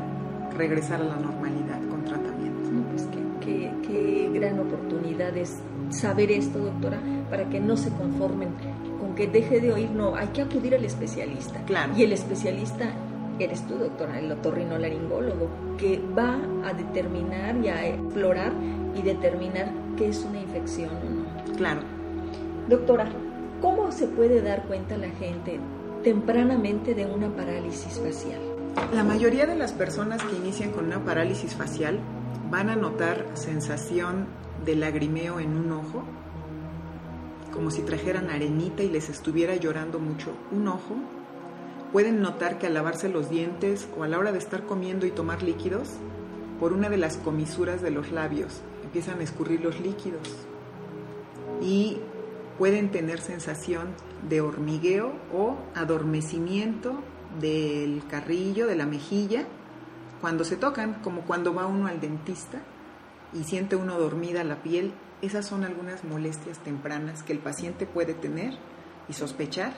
regresar 0.58 1.02
a 1.02 1.06
la 1.06 1.16
normalidad 1.16 1.80
con 1.90 2.04
tratamiento. 2.04 2.70
pues 2.92 3.08
qué, 3.40 3.72
qué 3.88 4.30
gran 4.34 4.60
oportunidad 4.60 5.38
es 5.38 5.60
saber 5.90 6.32
esto, 6.32 6.60
doctora, 6.60 7.00
para 7.30 7.48
que 7.50 7.62
no 7.62 7.78
se 7.78 7.92
conformen 7.92 8.50
con 9.00 9.16
que 9.16 9.28
deje 9.28 9.62
de 9.62 9.72
oír, 9.72 9.90
no, 9.92 10.16
hay 10.16 10.28
que 10.28 10.42
acudir 10.42 10.76
al 10.76 10.84
especialista. 10.84 11.64
Claro. 11.66 11.94
Y 11.96 12.04
el 12.04 12.12
especialista 12.12 12.92
eres 13.40 13.66
tú, 13.68 13.76
doctora, 13.76 14.20
el 14.20 14.30
otorrinolaringólogo, 14.34 15.50
que 15.78 16.02
va 16.18 16.38
a 16.66 16.74
determinar 16.74 17.56
y 17.64 17.70
a 17.70 17.88
explorar 17.88 18.52
y 18.96 19.02
determinar 19.02 19.72
qué 19.96 20.10
es 20.10 20.26
una 20.26 20.42
infección 20.42 20.90
o 20.90 21.10
no. 21.10 21.56
Claro. 21.56 21.82
Doctora, 22.68 23.10
¿cómo 23.62 23.92
se 23.92 24.08
puede 24.08 24.42
dar 24.42 24.64
cuenta 24.68 24.98
la 24.98 25.10
gente 25.10 25.60
tempranamente 26.04 26.96
de 26.96 27.06
una 27.06 27.30
parálisis 27.30 28.00
facial? 28.00 28.40
La 28.94 29.04
mayoría 29.04 29.46
de 29.46 29.56
las 29.56 29.74
personas 29.74 30.24
que 30.24 30.36
inician 30.36 30.72
con 30.72 30.86
una 30.86 31.04
parálisis 31.04 31.56
facial 31.56 32.00
van 32.50 32.70
a 32.70 32.76
notar 32.76 33.26
sensación 33.34 34.28
de 34.66 34.76
lagrimeo 34.76 35.40
en 35.40 35.56
un 35.56 35.72
ojo, 35.72 36.04
como 37.54 37.72
si 37.72 37.82
trajeran 37.82 38.30
arenita 38.30 38.84
y 38.84 38.90
les 38.90 39.10
estuviera 39.10 39.56
llorando 39.56 40.00
mucho 40.00 40.32
un 40.52 40.68
ojo, 40.68 40.96
pueden 41.92 42.22
notar 42.22 42.60
que 42.60 42.68
al 42.68 42.76
lavarse 42.76 43.10
los 43.10 43.30
dientes 43.30 43.88
o 43.98 44.04
a 44.04 44.08
la 44.08 44.20
hora 44.20 44.32
de 44.32 44.38
estar 44.38 44.66
comiendo 44.66 45.06
y 45.06 45.12
tomar 45.12 45.44
líquidos, 45.44 45.90
por 46.60 46.74
una 46.74 46.90
de 46.90 46.98
las 46.98 47.18
comisuras 47.18 47.82
de 47.82 47.92
los 47.92 48.12
labios 48.12 48.62
empiezan 48.84 49.20
a 49.20 49.24
escurrir 49.24 49.62
los 49.62 49.80
líquidos 49.80 50.28
y 51.62 51.98
pueden 52.60 52.92
tener 52.92 53.22
sensación 53.22 53.96
de 54.28 54.42
hormigueo 54.42 55.14
o 55.34 55.56
adormecimiento 55.76 57.02
del 57.40 58.06
carrillo, 58.08 58.68
de 58.68 58.76
la 58.76 58.86
mejilla, 58.86 59.46
cuando 60.20 60.44
se 60.44 60.58
tocan, 60.58 60.96
como 60.96 61.22
cuando 61.22 61.54
va 61.54 61.68
uno 61.68 61.88
al 61.88 62.02
dentista 62.02 62.60
y 63.34 63.46
siente 63.46 63.78
uno 63.78 63.98
dormida 63.98 64.44
la 64.44 64.62
piel. 64.62 64.92
Esas 65.22 65.46
son 65.46 65.64
algunas 65.64 66.04
molestias 66.04 66.60
tempranas 66.60 67.24
que 67.24 67.32
el 67.32 67.40
paciente 67.40 67.86
puede 67.86 68.14
tener 68.14 68.54
y 69.08 69.14
sospechar 69.14 69.72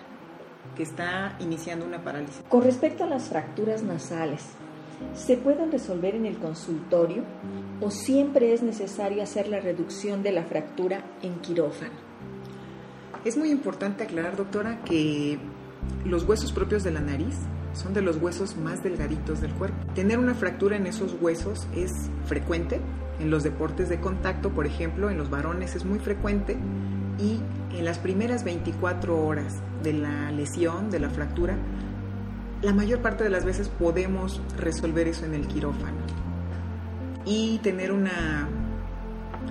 que 0.76 0.82
está 0.82 1.38
iniciando 1.40 1.86
una 1.86 2.04
parálisis. 2.04 2.44
Con 2.50 2.64
respecto 2.64 3.04
a 3.04 3.08
las 3.08 3.30
fracturas 3.30 3.84
nasales, 3.84 4.44
¿se 5.14 5.38
pueden 5.38 5.72
resolver 5.72 6.16
en 6.16 6.26
el 6.26 6.40
consultorio 6.40 7.24
o 7.80 7.92
siempre 7.92 8.54
es 8.54 8.64
necesario 8.64 9.22
hacer 9.22 9.48
la 9.48 9.60
reducción 9.60 10.24
de 10.24 10.32
la 10.32 10.46
fractura 10.46 11.04
en 11.22 11.36
quirófano? 11.42 12.11
Es 13.24 13.38
muy 13.38 13.52
importante 13.52 14.04
aclarar, 14.04 14.36
doctora, 14.36 14.84
que 14.84 15.38
los 16.06 16.24
huesos 16.24 16.52
propios 16.52 16.84
de 16.84 16.90
la 16.90 17.02
nariz 17.02 17.36
son 17.74 17.94
de 17.94 18.02
los 18.02 18.18
huesos 18.18 18.58
más 18.58 18.82
delgaditos 18.82 19.42
del 19.42 19.54
cuerpo. 19.54 19.78
Tener 19.94 20.18
una 20.18 20.34
fractura 20.34 20.76
en 20.76 20.88
esos 20.88 21.16
huesos 21.22 21.68
es 21.76 21.92
frecuente. 22.26 22.82
En 23.20 23.30
los 23.30 23.44
deportes 23.44 23.90
de 23.90 24.00
contacto, 24.00 24.50
por 24.50 24.66
ejemplo, 24.66 25.12
en 25.12 25.20
los 25.20 25.30
varones 25.30 25.76
es 25.76 25.86
muy 25.86 26.00
frecuente 26.00 26.58
y 27.20 27.40
en 27.78 27.86
las 27.86 28.00
primeras 28.00 28.44
24 28.44 29.24
horas 29.24 29.62
de 29.84 29.94
la 29.94 30.32
lesión, 30.32 30.90
de 30.90 31.00
la 31.00 31.12
fractura, 31.12 31.56
la 32.64 32.74
mayor 32.74 33.02
parte 33.02 33.24
de 33.24 33.30
las 33.30 33.46
veces 33.46 33.70
podemos 33.70 34.42
resolver 34.58 35.08
eso 35.08 35.26
en 35.26 35.36
el 35.36 35.48
quirófano 35.48 35.98
y 37.26 37.60
tener 37.60 37.92
una, 37.92 38.50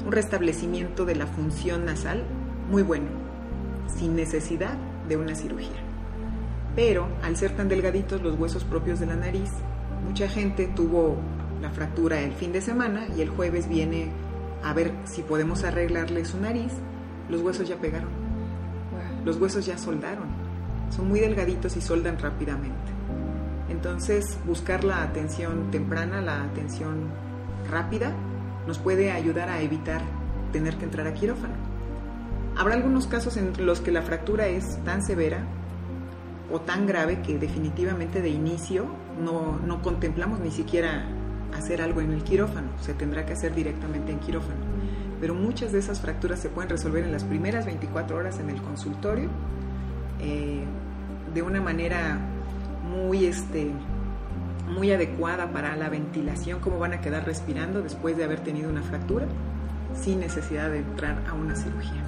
un 0.04 0.10
restablecimiento 0.10 1.04
de 1.04 1.14
la 1.14 1.28
función 1.28 1.84
nasal 1.84 2.24
muy 2.70 2.82
bueno, 2.82 3.19
sin 3.96 4.16
necesidad 4.16 4.76
de 5.08 5.16
una 5.16 5.34
cirugía. 5.34 5.76
Pero 6.76 7.08
al 7.22 7.36
ser 7.36 7.56
tan 7.56 7.68
delgaditos 7.68 8.22
los 8.22 8.38
huesos 8.38 8.64
propios 8.64 9.00
de 9.00 9.06
la 9.06 9.16
nariz, 9.16 9.50
mucha 10.06 10.28
gente 10.28 10.66
tuvo 10.74 11.16
la 11.60 11.70
fractura 11.70 12.20
el 12.20 12.32
fin 12.32 12.52
de 12.52 12.60
semana 12.60 13.06
y 13.16 13.20
el 13.20 13.28
jueves 13.28 13.68
viene 13.68 14.10
a 14.62 14.72
ver 14.72 14.92
si 15.04 15.22
podemos 15.22 15.64
arreglarle 15.64 16.24
su 16.24 16.40
nariz, 16.40 16.72
los 17.28 17.42
huesos 17.42 17.68
ya 17.68 17.76
pegaron. 17.76 18.10
Los 19.24 19.36
huesos 19.36 19.66
ya 19.66 19.76
soldaron. 19.78 20.28
Son 20.90 21.08
muy 21.08 21.20
delgaditos 21.20 21.76
y 21.76 21.80
soldan 21.80 22.18
rápidamente. 22.18 22.92
Entonces, 23.68 24.38
buscar 24.46 24.82
la 24.84 25.02
atención 25.02 25.70
temprana, 25.70 26.20
la 26.20 26.42
atención 26.42 27.08
rápida, 27.70 28.12
nos 28.66 28.78
puede 28.78 29.12
ayudar 29.12 29.48
a 29.48 29.60
evitar 29.60 30.02
tener 30.52 30.76
que 30.76 30.84
entrar 30.84 31.06
a 31.06 31.14
quirófano. 31.14 31.54
Habrá 32.60 32.74
algunos 32.74 33.06
casos 33.06 33.38
en 33.38 33.54
los 33.64 33.80
que 33.80 33.90
la 33.90 34.02
fractura 34.02 34.46
es 34.48 34.84
tan 34.84 35.02
severa 35.02 35.38
o 36.52 36.60
tan 36.60 36.86
grave 36.86 37.22
que 37.22 37.38
definitivamente 37.38 38.20
de 38.20 38.28
inicio 38.28 38.84
no, 39.18 39.58
no 39.66 39.80
contemplamos 39.80 40.40
ni 40.40 40.50
siquiera 40.50 41.06
hacer 41.56 41.80
algo 41.80 42.02
en 42.02 42.12
el 42.12 42.22
quirófano, 42.22 42.68
se 42.82 42.92
tendrá 42.92 43.24
que 43.24 43.32
hacer 43.32 43.54
directamente 43.54 44.12
en 44.12 44.18
quirófano. 44.18 44.60
Pero 45.22 45.34
muchas 45.34 45.72
de 45.72 45.78
esas 45.78 46.02
fracturas 46.02 46.38
se 46.38 46.50
pueden 46.50 46.68
resolver 46.68 47.02
en 47.02 47.12
las 47.12 47.24
primeras 47.24 47.64
24 47.64 48.14
horas 48.14 48.38
en 48.40 48.50
el 48.50 48.60
consultorio 48.60 49.30
eh, 50.20 50.62
de 51.32 51.40
una 51.40 51.62
manera 51.62 52.18
muy, 52.82 53.24
este, 53.24 53.70
muy 54.68 54.92
adecuada 54.92 55.50
para 55.50 55.76
la 55.76 55.88
ventilación, 55.88 56.60
cómo 56.60 56.78
van 56.78 56.92
a 56.92 57.00
quedar 57.00 57.24
respirando 57.24 57.80
después 57.80 58.18
de 58.18 58.24
haber 58.24 58.40
tenido 58.40 58.68
una 58.68 58.82
fractura, 58.82 59.24
sin 59.94 60.20
necesidad 60.20 60.68
de 60.68 60.80
entrar 60.80 61.22
a 61.26 61.32
una 61.32 61.56
cirugía. 61.56 62.04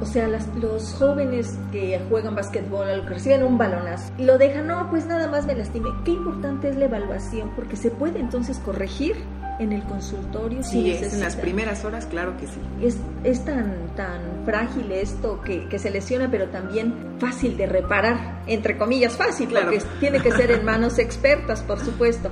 O 0.00 0.06
sea, 0.06 0.28
los 0.28 0.94
jóvenes 0.94 1.56
que 1.70 2.00
juegan 2.08 2.34
básquetbol, 2.34 3.02
que 3.06 3.14
reciben 3.14 3.44
un 3.44 3.56
balonazo, 3.56 4.12
y 4.18 4.24
lo 4.24 4.38
dejan, 4.38 4.66
no, 4.66 4.90
pues 4.90 5.06
nada 5.06 5.28
más 5.28 5.46
me 5.46 5.54
lastimé. 5.54 5.90
Qué 6.04 6.10
importante 6.10 6.68
es 6.68 6.76
la 6.76 6.86
evaluación, 6.86 7.50
porque 7.54 7.76
se 7.76 7.90
puede 7.90 8.18
entonces 8.18 8.58
corregir 8.58 9.16
en 9.58 9.72
el 9.72 9.82
consultorio. 9.84 10.62
Sí, 10.62 10.90
es 10.90 11.14
en 11.14 11.20
las 11.20 11.36
primeras 11.36 11.84
horas, 11.84 12.06
claro 12.06 12.36
que 12.36 12.46
sí. 12.46 12.60
Es, 12.82 12.96
es 13.22 13.44
tan, 13.44 13.94
tan 13.96 14.44
frágil 14.44 14.90
esto 14.90 15.40
que, 15.42 15.68
que, 15.68 15.78
se 15.78 15.90
lesiona, 15.90 16.28
pero 16.30 16.48
también 16.48 17.16
fácil 17.18 17.56
de 17.56 17.66
reparar, 17.66 18.42
entre 18.46 18.76
comillas, 18.76 19.16
fácil, 19.16 19.48
claro. 19.48 19.70
porque 19.70 19.84
tiene 20.00 20.20
que 20.20 20.32
ser 20.32 20.50
en 20.50 20.64
manos 20.64 20.98
expertas, 20.98 21.62
por 21.62 21.78
supuesto. 21.78 22.30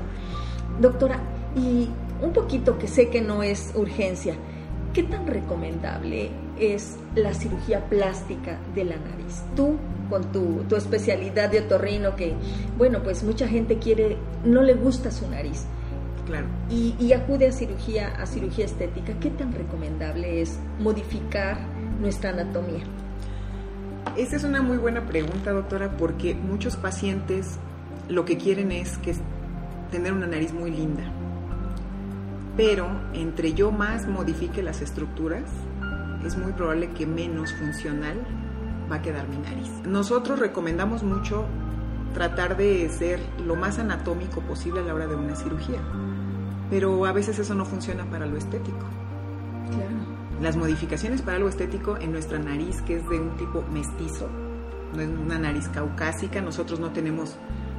Doctora, 0.81 1.21
y 1.55 1.89
un 2.21 2.33
poquito 2.33 2.79
que 2.79 2.89
sé 2.89 3.09
que 3.09 3.21
no 3.21 3.43
es 3.43 3.73
urgencia, 3.75 4.35
¿qué 4.93 5.03
tan 5.03 5.27
recomendable 5.27 6.31
es 6.59 6.97
la 7.15 7.35
cirugía 7.35 7.85
plástica 7.89 8.59
de 8.75 8.85
la 8.85 8.97
nariz? 8.97 9.43
Tú, 9.57 9.77
con 10.09 10.31
tu, 10.33 10.65
tu, 10.69 10.77
especialidad 10.77 11.51
de 11.51 11.61
otorrino, 11.61 12.15
que, 12.17 12.35
bueno, 12.77 13.03
pues 13.03 13.23
mucha 13.23 13.49
gente 13.49 13.79
quiere, 13.79 14.17
no 14.45 14.63
le 14.63 14.75
gusta 14.75 15.11
su 15.11 15.29
nariz. 15.29 15.65
Claro. 16.27 16.47
Y, 16.71 16.95
y 17.01 17.13
acude 17.13 17.49
a 17.49 17.53
cirugía, 17.53 18.09
a 18.09 18.27
cirugía 18.27 18.65
estética. 18.65 19.15
¿Qué 19.21 19.31
tan 19.31 19.53
recomendable 19.53 20.41
es 20.43 20.59
modificar 20.79 21.59
nuestra 22.01 22.31
anatomía? 22.31 22.85
Esa 24.17 24.37
es 24.37 24.45
una 24.45 24.63
muy 24.63 24.77
buena 24.77 25.07
pregunta, 25.07 25.53
doctora, 25.53 25.97
porque 25.97 26.35
muchos 26.35 26.77
pacientes 26.77 27.59
lo 28.09 28.25
que 28.25 28.37
quieren 28.37 28.73
es 28.73 28.99
que 28.99 29.15
tener 29.91 30.13
una 30.13 30.27
nariz 30.27 30.53
muy 30.53 30.71
linda 30.71 31.05
pero 32.57 32.89
entre 33.15 33.55
yo 33.55 33.71
más 33.73 34.07
modifique 34.07 34.63
las 34.63 34.83
estructuras, 34.83 35.45
es 36.25 36.37
muy 36.37 36.53
probable 36.53 36.91
que 36.91 37.07
menos 37.07 37.53
funcional 37.55 38.17
va 38.91 38.97
a 38.97 39.03
quedar 39.03 39.29
mi 39.29 39.39
nariz. 39.39 39.71
Nosotros 39.87 40.39
recomendamos 40.39 41.03
mucho 41.03 41.47
tratar 42.15 42.57
de 42.57 42.89
ser 42.91 43.21
lo 43.45 43.57
más 43.57 43.79
anatómico 43.79 44.41
posible 44.43 44.81
a 44.81 44.83
la 44.83 44.95
hora 44.95 45.07
de 45.07 45.15
una 45.17 45.35
cirugía, 45.35 45.81
pero 46.71 47.07
a 47.07 47.13
veces 47.13 47.39
eso 47.39 47.55
no 47.55 47.65
funciona 47.65 48.05
para 48.05 48.27
lo 48.27 48.37
estético. 48.37 48.87
Claro. 49.71 50.13
Las 50.41 50.57
modificaciones 50.57 51.23
para 51.23 51.39
lo 51.39 51.49
estético 51.49 51.97
en 51.97 52.13
nuestra 52.13 52.39
nariz, 52.39 52.83
que 52.83 52.97
es 52.97 53.09
de 53.09 53.19
un 53.19 53.37
tipo 53.37 53.65
mestizo, 53.73 54.29
no 54.95 55.01
es 55.01 55.09
una 55.09 55.39
nariz 55.39 55.69
caucásica, 55.69 56.43
nosotros 56.43 56.79
no 56.79 56.91
tenemos 56.91 57.37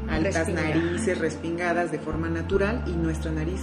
altas 0.10 0.48
Respingada. 0.48 0.70
narices 0.70 1.18
respingadas 1.20 1.92
de 1.92 2.00
forma 2.00 2.30
natural 2.30 2.84
y 2.88 2.92
nuestra 2.92 3.32
nariz 3.32 3.62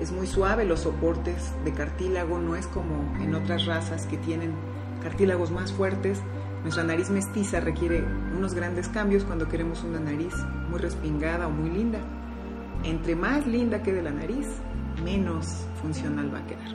es 0.00 0.12
muy 0.12 0.26
suave, 0.26 0.64
los 0.64 0.80
soportes 0.80 1.52
de 1.64 1.72
cartílago 1.72 2.38
no 2.38 2.54
es 2.54 2.66
como 2.66 3.16
en 3.20 3.34
otras 3.34 3.64
razas 3.64 4.06
que 4.06 4.18
tienen 4.18 4.54
cartílagos 5.02 5.50
más 5.50 5.72
fuertes. 5.72 6.20
Nuestra 6.62 6.84
nariz 6.84 7.10
mestiza 7.10 7.60
requiere 7.60 8.04
unos 8.36 8.54
grandes 8.54 8.88
cambios 8.88 9.24
cuando 9.24 9.48
queremos 9.48 9.82
una 9.84 10.00
nariz 10.00 10.34
muy 10.68 10.78
respingada 10.80 11.46
o 11.46 11.50
muy 11.50 11.70
linda. 11.70 12.00
Entre 12.84 13.16
más 13.16 13.46
linda 13.46 13.82
quede 13.82 14.02
la 14.02 14.10
nariz, 14.10 14.46
menos 15.02 15.66
funcional 15.80 16.32
va 16.32 16.40
a 16.40 16.46
quedar. 16.46 16.74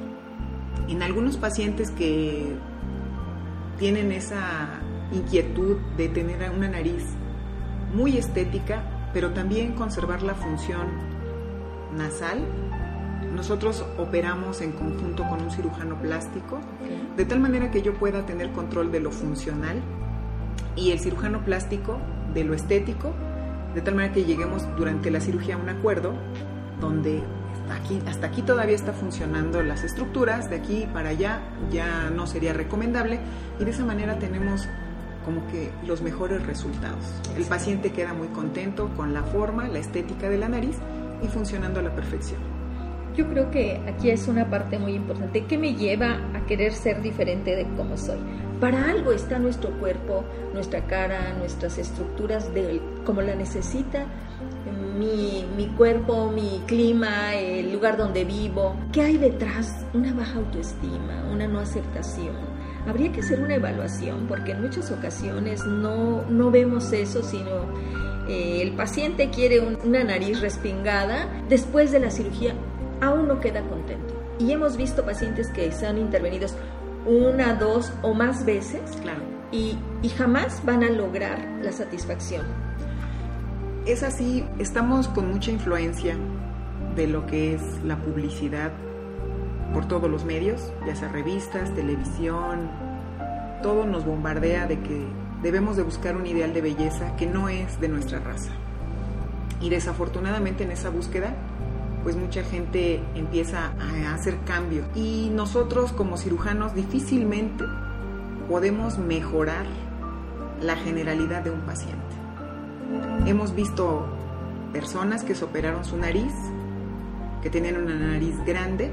En 0.87 1.03
algunos 1.03 1.37
pacientes 1.37 1.91
que 1.91 2.55
tienen 3.77 4.11
esa 4.11 4.79
inquietud 5.11 5.77
de 5.97 6.09
tener 6.09 6.49
una 6.49 6.69
nariz 6.69 7.03
muy 7.93 8.17
estética, 8.17 9.09
pero 9.13 9.31
también 9.31 9.73
conservar 9.73 10.23
la 10.23 10.33
función 10.35 10.87
nasal, 11.95 12.39
nosotros 13.35 13.85
operamos 13.97 14.61
en 14.61 14.71
conjunto 14.71 15.27
con 15.27 15.41
un 15.41 15.51
cirujano 15.51 15.95
plástico, 15.95 16.59
de 17.15 17.25
tal 17.25 17.39
manera 17.39 17.71
que 17.71 17.81
yo 17.81 17.93
pueda 17.93 18.25
tener 18.25 18.51
control 18.51 18.91
de 18.91 18.99
lo 18.99 19.11
funcional 19.11 19.81
y 20.75 20.91
el 20.91 20.99
cirujano 20.99 21.43
plástico 21.43 21.97
de 22.33 22.43
lo 22.43 22.53
estético, 22.53 23.11
de 23.73 23.81
tal 23.81 23.95
manera 23.95 24.13
que 24.13 24.23
lleguemos 24.23 24.63
durante 24.77 25.11
la 25.11 25.21
cirugía 25.21 25.55
a 25.55 25.57
un 25.57 25.69
acuerdo 25.69 26.13
donde 26.79 27.21
hasta 27.53 27.75
aquí, 27.75 28.01
hasta 28.07 28.27
aquí 28.27 28.41
todavía 28.41 28.75
está 28.75 28.93
funcionando 28.93 29.61
las 29.61 29.83
estructuras, 29.83 30.49
de 30.49 30.57
aquí 30.57 30.87
para 30.93 31.09
allá 31.09 31.41
ya 31.71 32.09
no 32.09 32.27
sería 32.27 32.53
recomendable 32.53 33.19
y 33.59 33.63
de 33.63 33.71
esa 33.71 33.85
manera 33.85 34.17
tenemos 34.19 34.67
como 35.25 35.45
que 35.47 35.71
los 35.85 36.01
mejores 36.01 36.45
resultados. 36.45 37.05
El 37.37 37.45
paciente 37.45 37.91
queda 37.91 38.13
muy 38.13 38.27
contento 38.29 38.89
con 38.95 39.13
la 39.13 39.23
forma, 39.23 39.67
la 39.67 39.79
estética 39.79 40.29
de 40.29 40.37
la 40.37 40.49
nariz 40.49 40.77
y 41.21 41.27
funcionando 41.27 41.79
a 41.79 41.83
la 41.83 41.95
perfección. 41.95 42.60
Yo 43.15 43.27
creo 43.27 43.51
que 43.51 43.81
aquí 43.87 44.09
es 44.09 44.27
una 44.27 44.49
parte 44.49 44.79
muy 44.79 44.93
importante. 44.93 45.45
¿Qué 45.45 45.57
me 45.57 45.75
lleva 45.75 46.19
a 46.33 46.45
querer 46.45 46.73
ser 46.73 47.01
diferente 47.01 47.55
de 47.55 47.65
como 47.75 47.97
soy? 47.97 48.19
Para 48.59 48.89
algo 48.89 49.11
está 49.11 49.39
nuestro 49.39 49.71
cuerpo, 49.79 50.23
nuestra 50.53 50.85
cara, 50.85 51.33
nuestras 51.37 51.77
estructuras 51.77 52.53
de 52.53 52.79
como 53.05 53.21
la 53.21 53.35
necesita 53.35 54.05
mi, 54.97 55.45
mi 55.57 55.67
cuerpo, 55.75 56.31
mi 56.31 56.61
clima, 56.67 57.33
el 57.35 57.71
lugar 57.73 57.97
donde 57.97 58.23
vivo. 58.23 58.75
¿Qué 58.91 59.01
hay 59.01 59.17
detrás? 59.17 59.85
Una 59.93 60.13
baja 60.13 60.37
autoestima, 60.37 61.27
una 61.31 61.47
no 61.47 61.59
aceptación. 61.59 62.35
Habría 62.87 63.11
que 63.11 63.21
hacer 63.21 63.41
una 63.41 63.55
evaluación 63.55 64.27
porque 64.27 64.51
en 64.51 64.61
muchas 64.61 64.91
ocasiones 64.91 65.65
no, 65.65 66.23
no 66.29 66.51
vemos 66.51 66.91
eso, 66.93 67.23
sino 67.23 67.65
eh, 68.27 68.61
el 68.61 68.73
paciente 68.73 69.29
quiere 69.29 69.59
un, 69.59 69.77
una 69.83 70.03
nariz 70.03 70.41
respingada. 70.41 71.27
Después 71.47 71.91
de 71.91 71.99
la 71.99 72.11
cirugía, 72.11 72.55
aún 73.01 73.27
no 73.27 73.39
queda 73.39 73.61
contento. 73.63 74.13
Y 74.39 74.51
hemos 74.51 74.77
visto 74.77 75.03
pacientes 75.03 75.49
que 75.49 75.71
se 75.71 75.85
han 75.85 75.97
intervenidos 75.97 76.55
una, 77.05 77.55
dos 77.55 77.91
o 78.03 78.13
más 78.13 78.45
veces 78.45 78.81
claro. 79.01 79.21
y, 79.51 79.77
y 80.01 80.09
jamás 80.09 80.63
van 80.65 80.83
a 80.83 80.89
lograr 80.89 81.39
la 81.61 81.71
satisfacción. 81.71 82.45
Es 83.85 84.03
así, 84.03 84.45
estamos 84.59 85.07
con 85.07 85.31
mucha 85.31 85.51
influencia 85.51 86.15
de 86.95 87.07
lo 87.07 87.25
que 87.25 87.55
es 87.55 87.61
la 87.83 87.97
publicidad 87.97 88.71
por 89.73 89.87
todos 89.87 90.09
los 90.09 90.25
medios, 90.25 90.71
ya 90.85 90.95
sea 90.95 91.09
revistas, 91.09 91.73
televisión, 91.73 92.69
todo 93.63 93.85
nos 93.85 94.05
bombardea 94.05 94.67
de 94.67 94.79
que 94.79 95.07
debemos 95.41 95.77
de 95.77 95.83
buscar 95.83 96.15
un 96.15 96.27
ideal 96.27 96.53
de 96.53 96.61
belleza 96.61 97.15
que 97.15 97.25
no 97.25 97.49
es 97.49 97.79
de 97.79 97.87
nuestra 97.87 98.19
raza. 98.19 98.51
Y 99.59 99.69
desafortunadamente 99.69 100.63
en 100.63 100.71
esa 100.71 100.89
búsqueda 100.89 101.33
pues 102.03 102.15
mucha 102.15 102.43
gente 102.43 103.01
empieza 103.15 103.73
a 103.79 104.13
hacer 104.13 104.37
cambio. 104.45 104.83
Y 104.95 105.29
nosotros 105.33 105.91
como 105.93 106.17
cirujanos 106.17 106.73
difícilmente 106.73 107.63
podemos 108.49 108.97
mejorar 108.97 109.65
la 110.61 110.75
generalidad 110.75 111.43
de 111.43 111.51
un 111.51 111.61
paciente. 111.61 111.99
Hemos 113.25 113.55
visto 113.55 114.05
personas 114.73 115.23
que 115.23 115.35
se 115.35 115.45
operaron 115.45 115.85
su 115.85 115.97
nariz, 115.97 116.33
que 117.41 117.49
tenían 117.49 117.77
una 117.77 117.95
nariz 117.95 118.35
grande, 118.45 118.91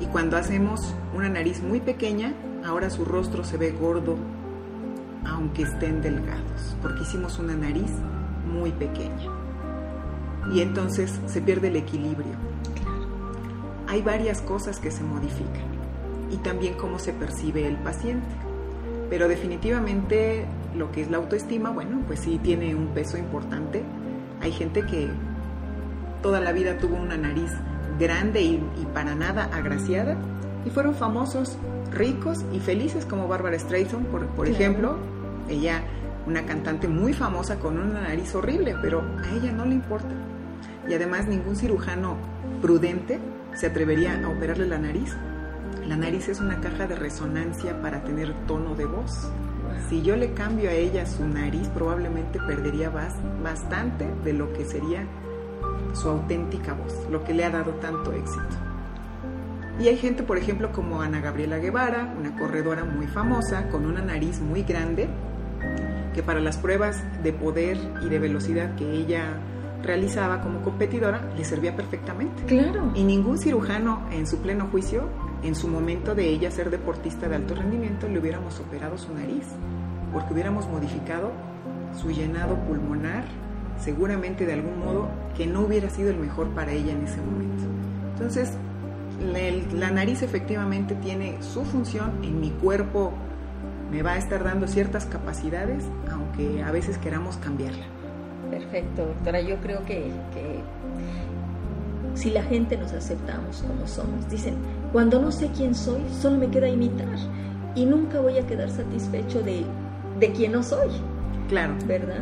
y 0.00 0.06
cuando 0.06 0.36
hacemos 0.36 0.94
una 1.14 1.28
nariz 1.28 1.62
muy 1.62 1.80
pequeña, 1.80 2.34
ahora 2.64 2.90
su 2.90 3.04
rostro 3.04 3.44
se 3.44 3.56
ve 3.56 3.72
gordo, 3.72 4.16
aunque 5.26 5.62
estén 5.62 6.02
delgados, 6.02 6.76
porque 6.82 7.02
hicimos 7.02 7.38
una 7.38 7.54
nariz 7.54 7.90
muy 8.50 8.72
pequeña 8.72 9.43
y 10.52 10.60
entonces 10.60 11.20
se 11.26 11.40
pierde 11.40 11.68
el 11.68 11.76
equilibrio. 11.76 12.32
Hay 13.86 14.02
varias 14.02 14.40
cosas 14.40 14.80
que 14.80 14.90
se 14.90 15.02
modifican 15.04 15.74
y 16.30 16.36
también 16.38 16.74
cómo 16.74 16.98
se 16.98 17.12
percibe 17.12 17.66
el 17.66 17.76
paciente. 17.76 18.26
Pero 19.10 19.28
definitivamente 19.28 20.46
lo 20.74 20.90
que 20.90 21.02
es 21.02 21.10
la 21.10 21.18
autoestima, 21.18 21.70
bueno, 21.70 22.00
pues 22.06 22.20
sí 22.20 22.40
tiene 22.42 22.74
un 22.74 22.88
peso 22.88 23.16
importante. 23.16 23.82
Hay 24.40 24.52
gente 24.52 24.84
que 24.84 25.08
toda 26.22 26.40
la 26.40 26.52
vida 26.52 26.78
tuvo 26.78 26.96
una 26.96 27.16
nariz 27.16 27.52
grande 27.98 28.42
y, 28.42 28.58
para 28.92 29.14
nada 29.14 29.44
agraciada 29.52 30.16
y 30.64 30.70
fueron 30.70 30.94
famosos, 30.94 31.58
ricos 31.92 32.44
y 32.52 32.60
felices 32.60 33.04
como 33.04 33.28
Barbara 33.28 33.58
Streisand, 33.58 34.06
por, 34.06 34.26
por 34.28 34.48
ejemplo. 34.48 34.96
Ella, 35.48 35.82
una 36.26 36.44
cantante 36.46 36.88
muy 36.88 37.12
famosa 37.12 37.58
con 37.58 37.78
una 37.78 38.00
nariz 38.00 38.34
horrible, 38.34 38.74
pero 38.80 39.02
a 39.22 39.36
ella 39.36 39.52
no 39.52 39.66
le 39.66 39.74
importa. 39.74 40.08
Y 40.88 40.94
además 40.94 41.26
ningún 41.26 41.56
cirujano 41.56 42.16
prudente 42.60 43.20
se 43.54 43.66
atrevería 43.66 44.20
a 44.22 44.28
operarle 44.28 44.66
la 44.66 44.78
nariz. 44.78 45.16
La 45.86 45.96
nariz 45.96 46.28
es 46.28 46.40
una 46.40 46.60
caja 46.60 46.86
de 46.86 46.94
resonancia 46.94 47.80
para 47.80 48.04
tener 48.04 48.32
tono 48.46 48.74
de 48.74 48.86
voz. 48.86 49.30
Si 49.88 50.02
yo 50.02 50.16
le 50.16 50.32
cambio 50.32 50.70
a 50.70 50.72
ella 50.72 51.06
su 51.06 51.26
nariz, 51.26 51.68
probablemente 51.68 52.38
perdería 52.46 52.90
bastante 53.42 54.08
de 54.24 54.32
lo 54.32 54.52
que 54.52 54.64
sería 54.64 55.06
su 55.92 56.08
auténtica 56.08 56.72
voz, 56.74 56.94
lo 57.10 57.22
que 57.24 57.34
le 57.34 57.44
ha 57.44 57.50
dado 57.50 57.72
tanto 57.74 58.12
éxito. 58.12 58.56
Y 59.80 59.88
hay 59.88 59.96
gente, 59.96 60.22
por 60.22 60.38
ejemplo, 60.38 60.70
como 60.72 61.02
Ana 61.02 61.20
Gabriela 61.20 61.58
Guevara, 61.58 62.14
una 62.18 62.36
corredora 62.36 62.84
muy 62.84 63.06
famosa, 63.06 63.68
con 63.68 63.86
una 63.86 64.02
nariz 64.02 64.40
muy 64.40 64.62
grande, 64.62 65.08
que 66.14 66.22
para 66.22 66.40
las 66.40 66.56
pruebas 66.58 67.02
de 67.22 67.32
poder 67.32 67.76
y 68.02 68.08
de 68.08 68.18
velocidad 68.18 68.76
que 68.76 68.88
ella 68.88 69.36
realizaba 69.84 70.40
como 70.40 70.62
competidora 70.62 71.30
le 71.36 71.44
servía 71.44 71.76
perfectamente. 71.76 72.44
Claro. 72.44 72.90
Y 72.94 73.04
ningún 73.04 73.38
cirujano 73.38 74.06
en 74.10 74.26
su 74.26 74.38
pleno 74.38 74.66
juicio, 74.66 75.08
en 75.42 75.54
su 75.54 75.68
momento 75.68 76.14
de 76.14 76.28
ella 76.28 76.50
ser 76.50 76.70
deportista 76.70 77.28
de 77.28 77.36
alto 77.36 77.54
rendimiento, 77.54 78.08
le 78.08 78.18
hubiéramos 78.18 78.58
operado 78.60 78.98
su 78.98 79.14
nariz, 79.14 79.46
porque 80.12 80.32
hubiéramos 80.32 80.66
modificado 80.68 81.30
su 82.00 82.10
llenado 82.10 82.56
pulmonar, 82.64 83.24
seguramente 83.78 84.46
de 84.46 84.54
algún 84.54 84.78
modo 84.78 85.08
que 85.36 85.46
no 85.46 85.60
hubiera 85.60 85.90
sido 85.90 86.10
el 86.10 86.18
mejor 86.18 86.48
para 86.50 86.72
ella 86.72 86.92
en 86.92 87.04
ese 87.04 87.20
momento. 87.20 87.64
Entonces, 88.14 88.52
la, 89.20 89.90
nariz 89.90 90.22
efectivamente 90.22 90.94
tiene 90.94 91.42
su 91.42 91.64
función 91.64 92.12
en 92.22 92.40
mi 92.40 92.50
cuerpo, 92.50 93.12
me 93.90 94.02
va 94.02 94.12
a 94.12 94.18
estar 94.18 94.42
dando 94.42 94.66
ciertas 94.66 95.06
capacidades, 95.06 95.84
aunque 96.10 96.62
a 96.62 96.70
veces 96.70 96.98
queramos 96.98 97.36
cambiarla. 97.36 97.86
Perfecto, 98.54 99.06
doctora. 99.06 99.40
Yo 99.40 99.56
creo 99.56 99.84
que, 99.84 100.10
si 102.14 102.30
la 102.30 102.44
gente 102.44 102.76
nos 102.76 102.92
aceptamos 102.92 103.62
como 103.62 103.86
somos, 103.88 104.28
dicen, 104.30 104.54
cuando 104.92 105.20
no 105.20 105.32
sé 105.32 105.50
quién 105.56 105.74
soy, 105.74 106.00
solo 106.20 106.38
me 106.38 106.48
queda 106.48 106.68
imitar 106.68 107.08
y 107.74 107.84
nunca 107.84 108.20
voy 108.20 108.38
a 108.38 108.46
quedar 108.46 108.70
satisfecho 108.70 109.42
de, 109.42 109.64
de 110.20 110.32
quién 110.32 110.52
no 110.52 110.62
soy. 110.62 110.88
Claro. 111.48 111.74
¿Verdad? 111.86 112.20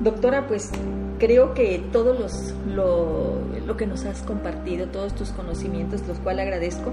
Doctora, 0.00 0.48
pues 0.48 0.72
creo 1.20 1.54
que 1.54 1.80
todo 1.92 2.14
los, 2.14 2.52
lo, 2.74 3.38
lo, 3.64 3.76
que 3.76 3.86
nos 3.86 4.04
has 4.04 4.22
compartido, 4.22 4.88
todos 4.88 5.14
tus 5.14 5.30
conocimientos, 5.30 6.02
los 6.08 6.18
cuales 6.18 6.42
agradezco, 6.42 6.90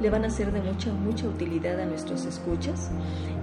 le 0.00 0.10
van 0.10 0.24
a 0.24 0.30
ser 0.30 0.52
de 0.52 0.60
mucha, 0.60 0.92
mucha 0.92 1.26
utilidad 1.26 1.80
a 1.80 1.86
nuestros 1.86 2.24
escuchas. 2.24 2.92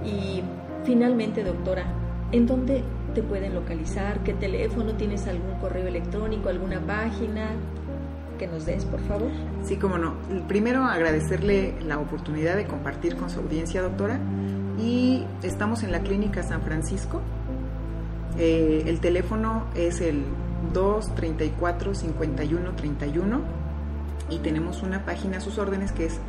Y 0.05 0.41
finalmente, 0.85 1.43
doctora, 1.43 1.83
¿en 2.31 2.47
dónde 2.47 2.83
te 3.13 3.23
pueden 3.23 3.53
localizar? 3.53 4.23
¿Qué 4.23 4.33
teléfono? 4.33 4.93
¿Tienes 4.93 5.27
algún 5.27 5.55
correo 5.59 5.87
electrónico, 5.87 6.49
alguna 6.49 6.79
página? 6.79 7.49
Que 8.37 8.47
nos 8.47 8.65
des, 8.65 8.85
por 8.85 9.01
favor. 9.01 9.29
Sí, 9.63 9.77
cómo 9.77 9.97
no. 9.97 10.15
Primero, 10.47 10.83
agradecerle 10.83 11.75
la 11.85 11.99
oportunidad 11.99 12.55
de 12.55 12.65
compartir 12.65 13.17
con 13.17 13.29
su 13.29 13.39
audiencia, 13.39 13.81
doctora. 13.81 14.19
Y 14.77 15.25
estamos 15.43 15.83
en 15.83 15.91
la 15.91 15.99
Clínica 16.01 16.43
San 16.43 16.61
Francisco. 16.61 17.21
Eh, 18.37 18.83
el 18.85 19.01
teléfono 19.01 19.65
es 19.75 19.99
el 19.99 20.23
234-5131 20.73 23.41
y 24.29 24.37
tenemos 24.39 24.83
una 24.83 25.05
página 25.05 25.37
a 25.37 25.41
sus 25.41 25.57
órdenes 25.57 25.91
que 25.91 26.05
es 26.05 26.19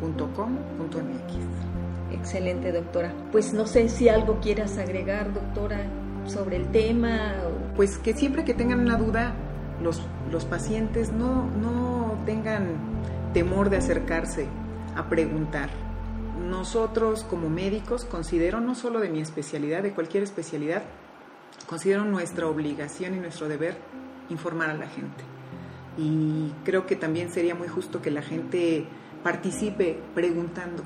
www.otorrinodoctorafigueroa.com.mx. 0.00 2.12
Excelente, 2.12 2.72
doctora. 2.72 3.12
Pues 3.32 3.52
no 3.52 3.66
sé 3.66 3.88
si 3.88 4.08
algo 4.08 4.40
quieras 4.40 4.78
agregar, 4.78 5.32
doctora, 5.32 5.86
sobre 6.26 6.56
el 6.56 6.70
tema. 6.70 7.34
Pues 7.74 7.98
que 7.98 8.14
siempre 8.14 8.44
que 8.44 8.54
tengan 8.54 8.80
una 8.80 8.96
duda, 8.96 9.34
los, 9.82 10.00
los 10.30 10.44
pacientes 10.44 11.12
no, 11.12 11.50
no 11.50 12.18
tengan 12.24 12.76
temor 13.32 13.70
de 13.70 13.78
acercarse 13.78 14.46
a 14.94 15.08
preguntar. 15.08 15.70
Nosotros 16.48 17.24
como 17.24 17.48
médicos 17.48 18.04
considero 18.04 18.60
no 18.60 18.74
solo 18.74 19.00
de 19.00 19.08
mi 19.08 19.20
especialidad, 19.20 19.82
de 19.82 19.92
cualquier 19.92 20.22
especialidad, 20.22 20.82
considero 21.68 22.04
nuestra 22.04 22.46
obligación 22.46 23.14
y 23.14 23.20
nuestro 23.20 23.48
deber 23.48 23.76
informar 24.28 24.70
a 24.70 24.74
la 24.74 24.86
gente. 24.86 25.24
Y 25.98 26.52
creo 26.64 26.86
que 26.86 26.94
también 26.94 27.30
sería 27.30 27.54
muy 27.54 27.68
justo 27.68 28.02
que 28.02 28.10
la 28.10 28.22
gente 28.22 28.86
participe 29.22 29.98
preguntando, 30.14 30.82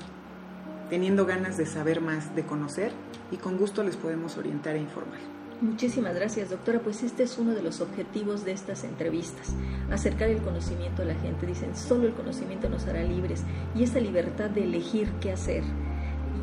teniendo 0.88 1.26
ganas 1.26 1.56
de 1.56 1.66
saber 1.66 2.00
más, 2.00 2.34
de 2.34 2.44
conocer 2.44 2.92
y 3.30 3.36
con 3.36 3.58
gusto 3.58 3.82
les 3.82 3.96
podemos 3.96 4.36
orientar 4.36 4.76
e 4.76 4.80
informar. 4.80 5.20
Muchísimas 5.60 6.14
gracias, 6.14 6.48
doctora. 6.48 6.80
Pues 6.80 7.02
este 7.02 7.22
es 7.24 7.36
uno 7.36 7.52
de 7.52 7.62
los 7.62 7.82
objetivos 7.82 8.46
de 8.46 8.52
estas 8.52 8.82
entrevistas, 8.82 9.54
acercar 9.90 10.30
el 10.30 10.38
conocimiento 10.38 11.02
a 11.02 11.04
la 11.04 11.14
gente. 11.14 11.46
Dicen, 11.46 11.76
solo 11.76 12.06
el 12.06 12.14
conocimiento 12.14 12.70
nos 12.70 12.86
hará 12.86 13.02
libres 13.02 13.44
y 13.74 13.82
esa 13.82 14.00
libertad 14.00 14.48
de 14.48 14.64
elegir 14.64 15.10
qué 15.20 15.32
hacer. 15.32 15.62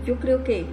Yo 0.05 0.19
creo 0.19 0.43
que 0.43 0.67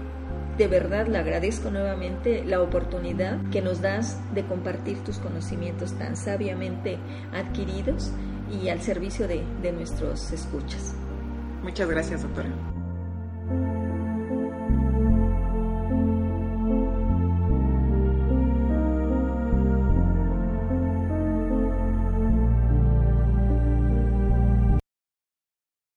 de 0.58 0.68
verdad 0.68 1.06
le 1.06 1.18
agradezco 1.18 1.70
nuevamente 1.70 2.44
la 2.44 2.60
oportunidad 2.60 3.40
que 3.50 3.62
nos 3.62 3.80
das 3.80 4.18
de 4.34 4.44
compartir 4.44 4.98
tus 4.98 5.18
conocimientos 5.18 5.94
tan 5.94 6.14
sabiamente 6.14 6.98
adquiridos 7.32 8.12
y 8.52 8.68
al 8.68 8.82
servicio 8.82 9.26
de, 9.26 9.42
de 9.62 9.72
nuestros 9.72 10.32
escuchas. 10.32 10.94
Muchas 11.64 11.88
gracias, 11.88 12.22
doctora. 12.22 12.50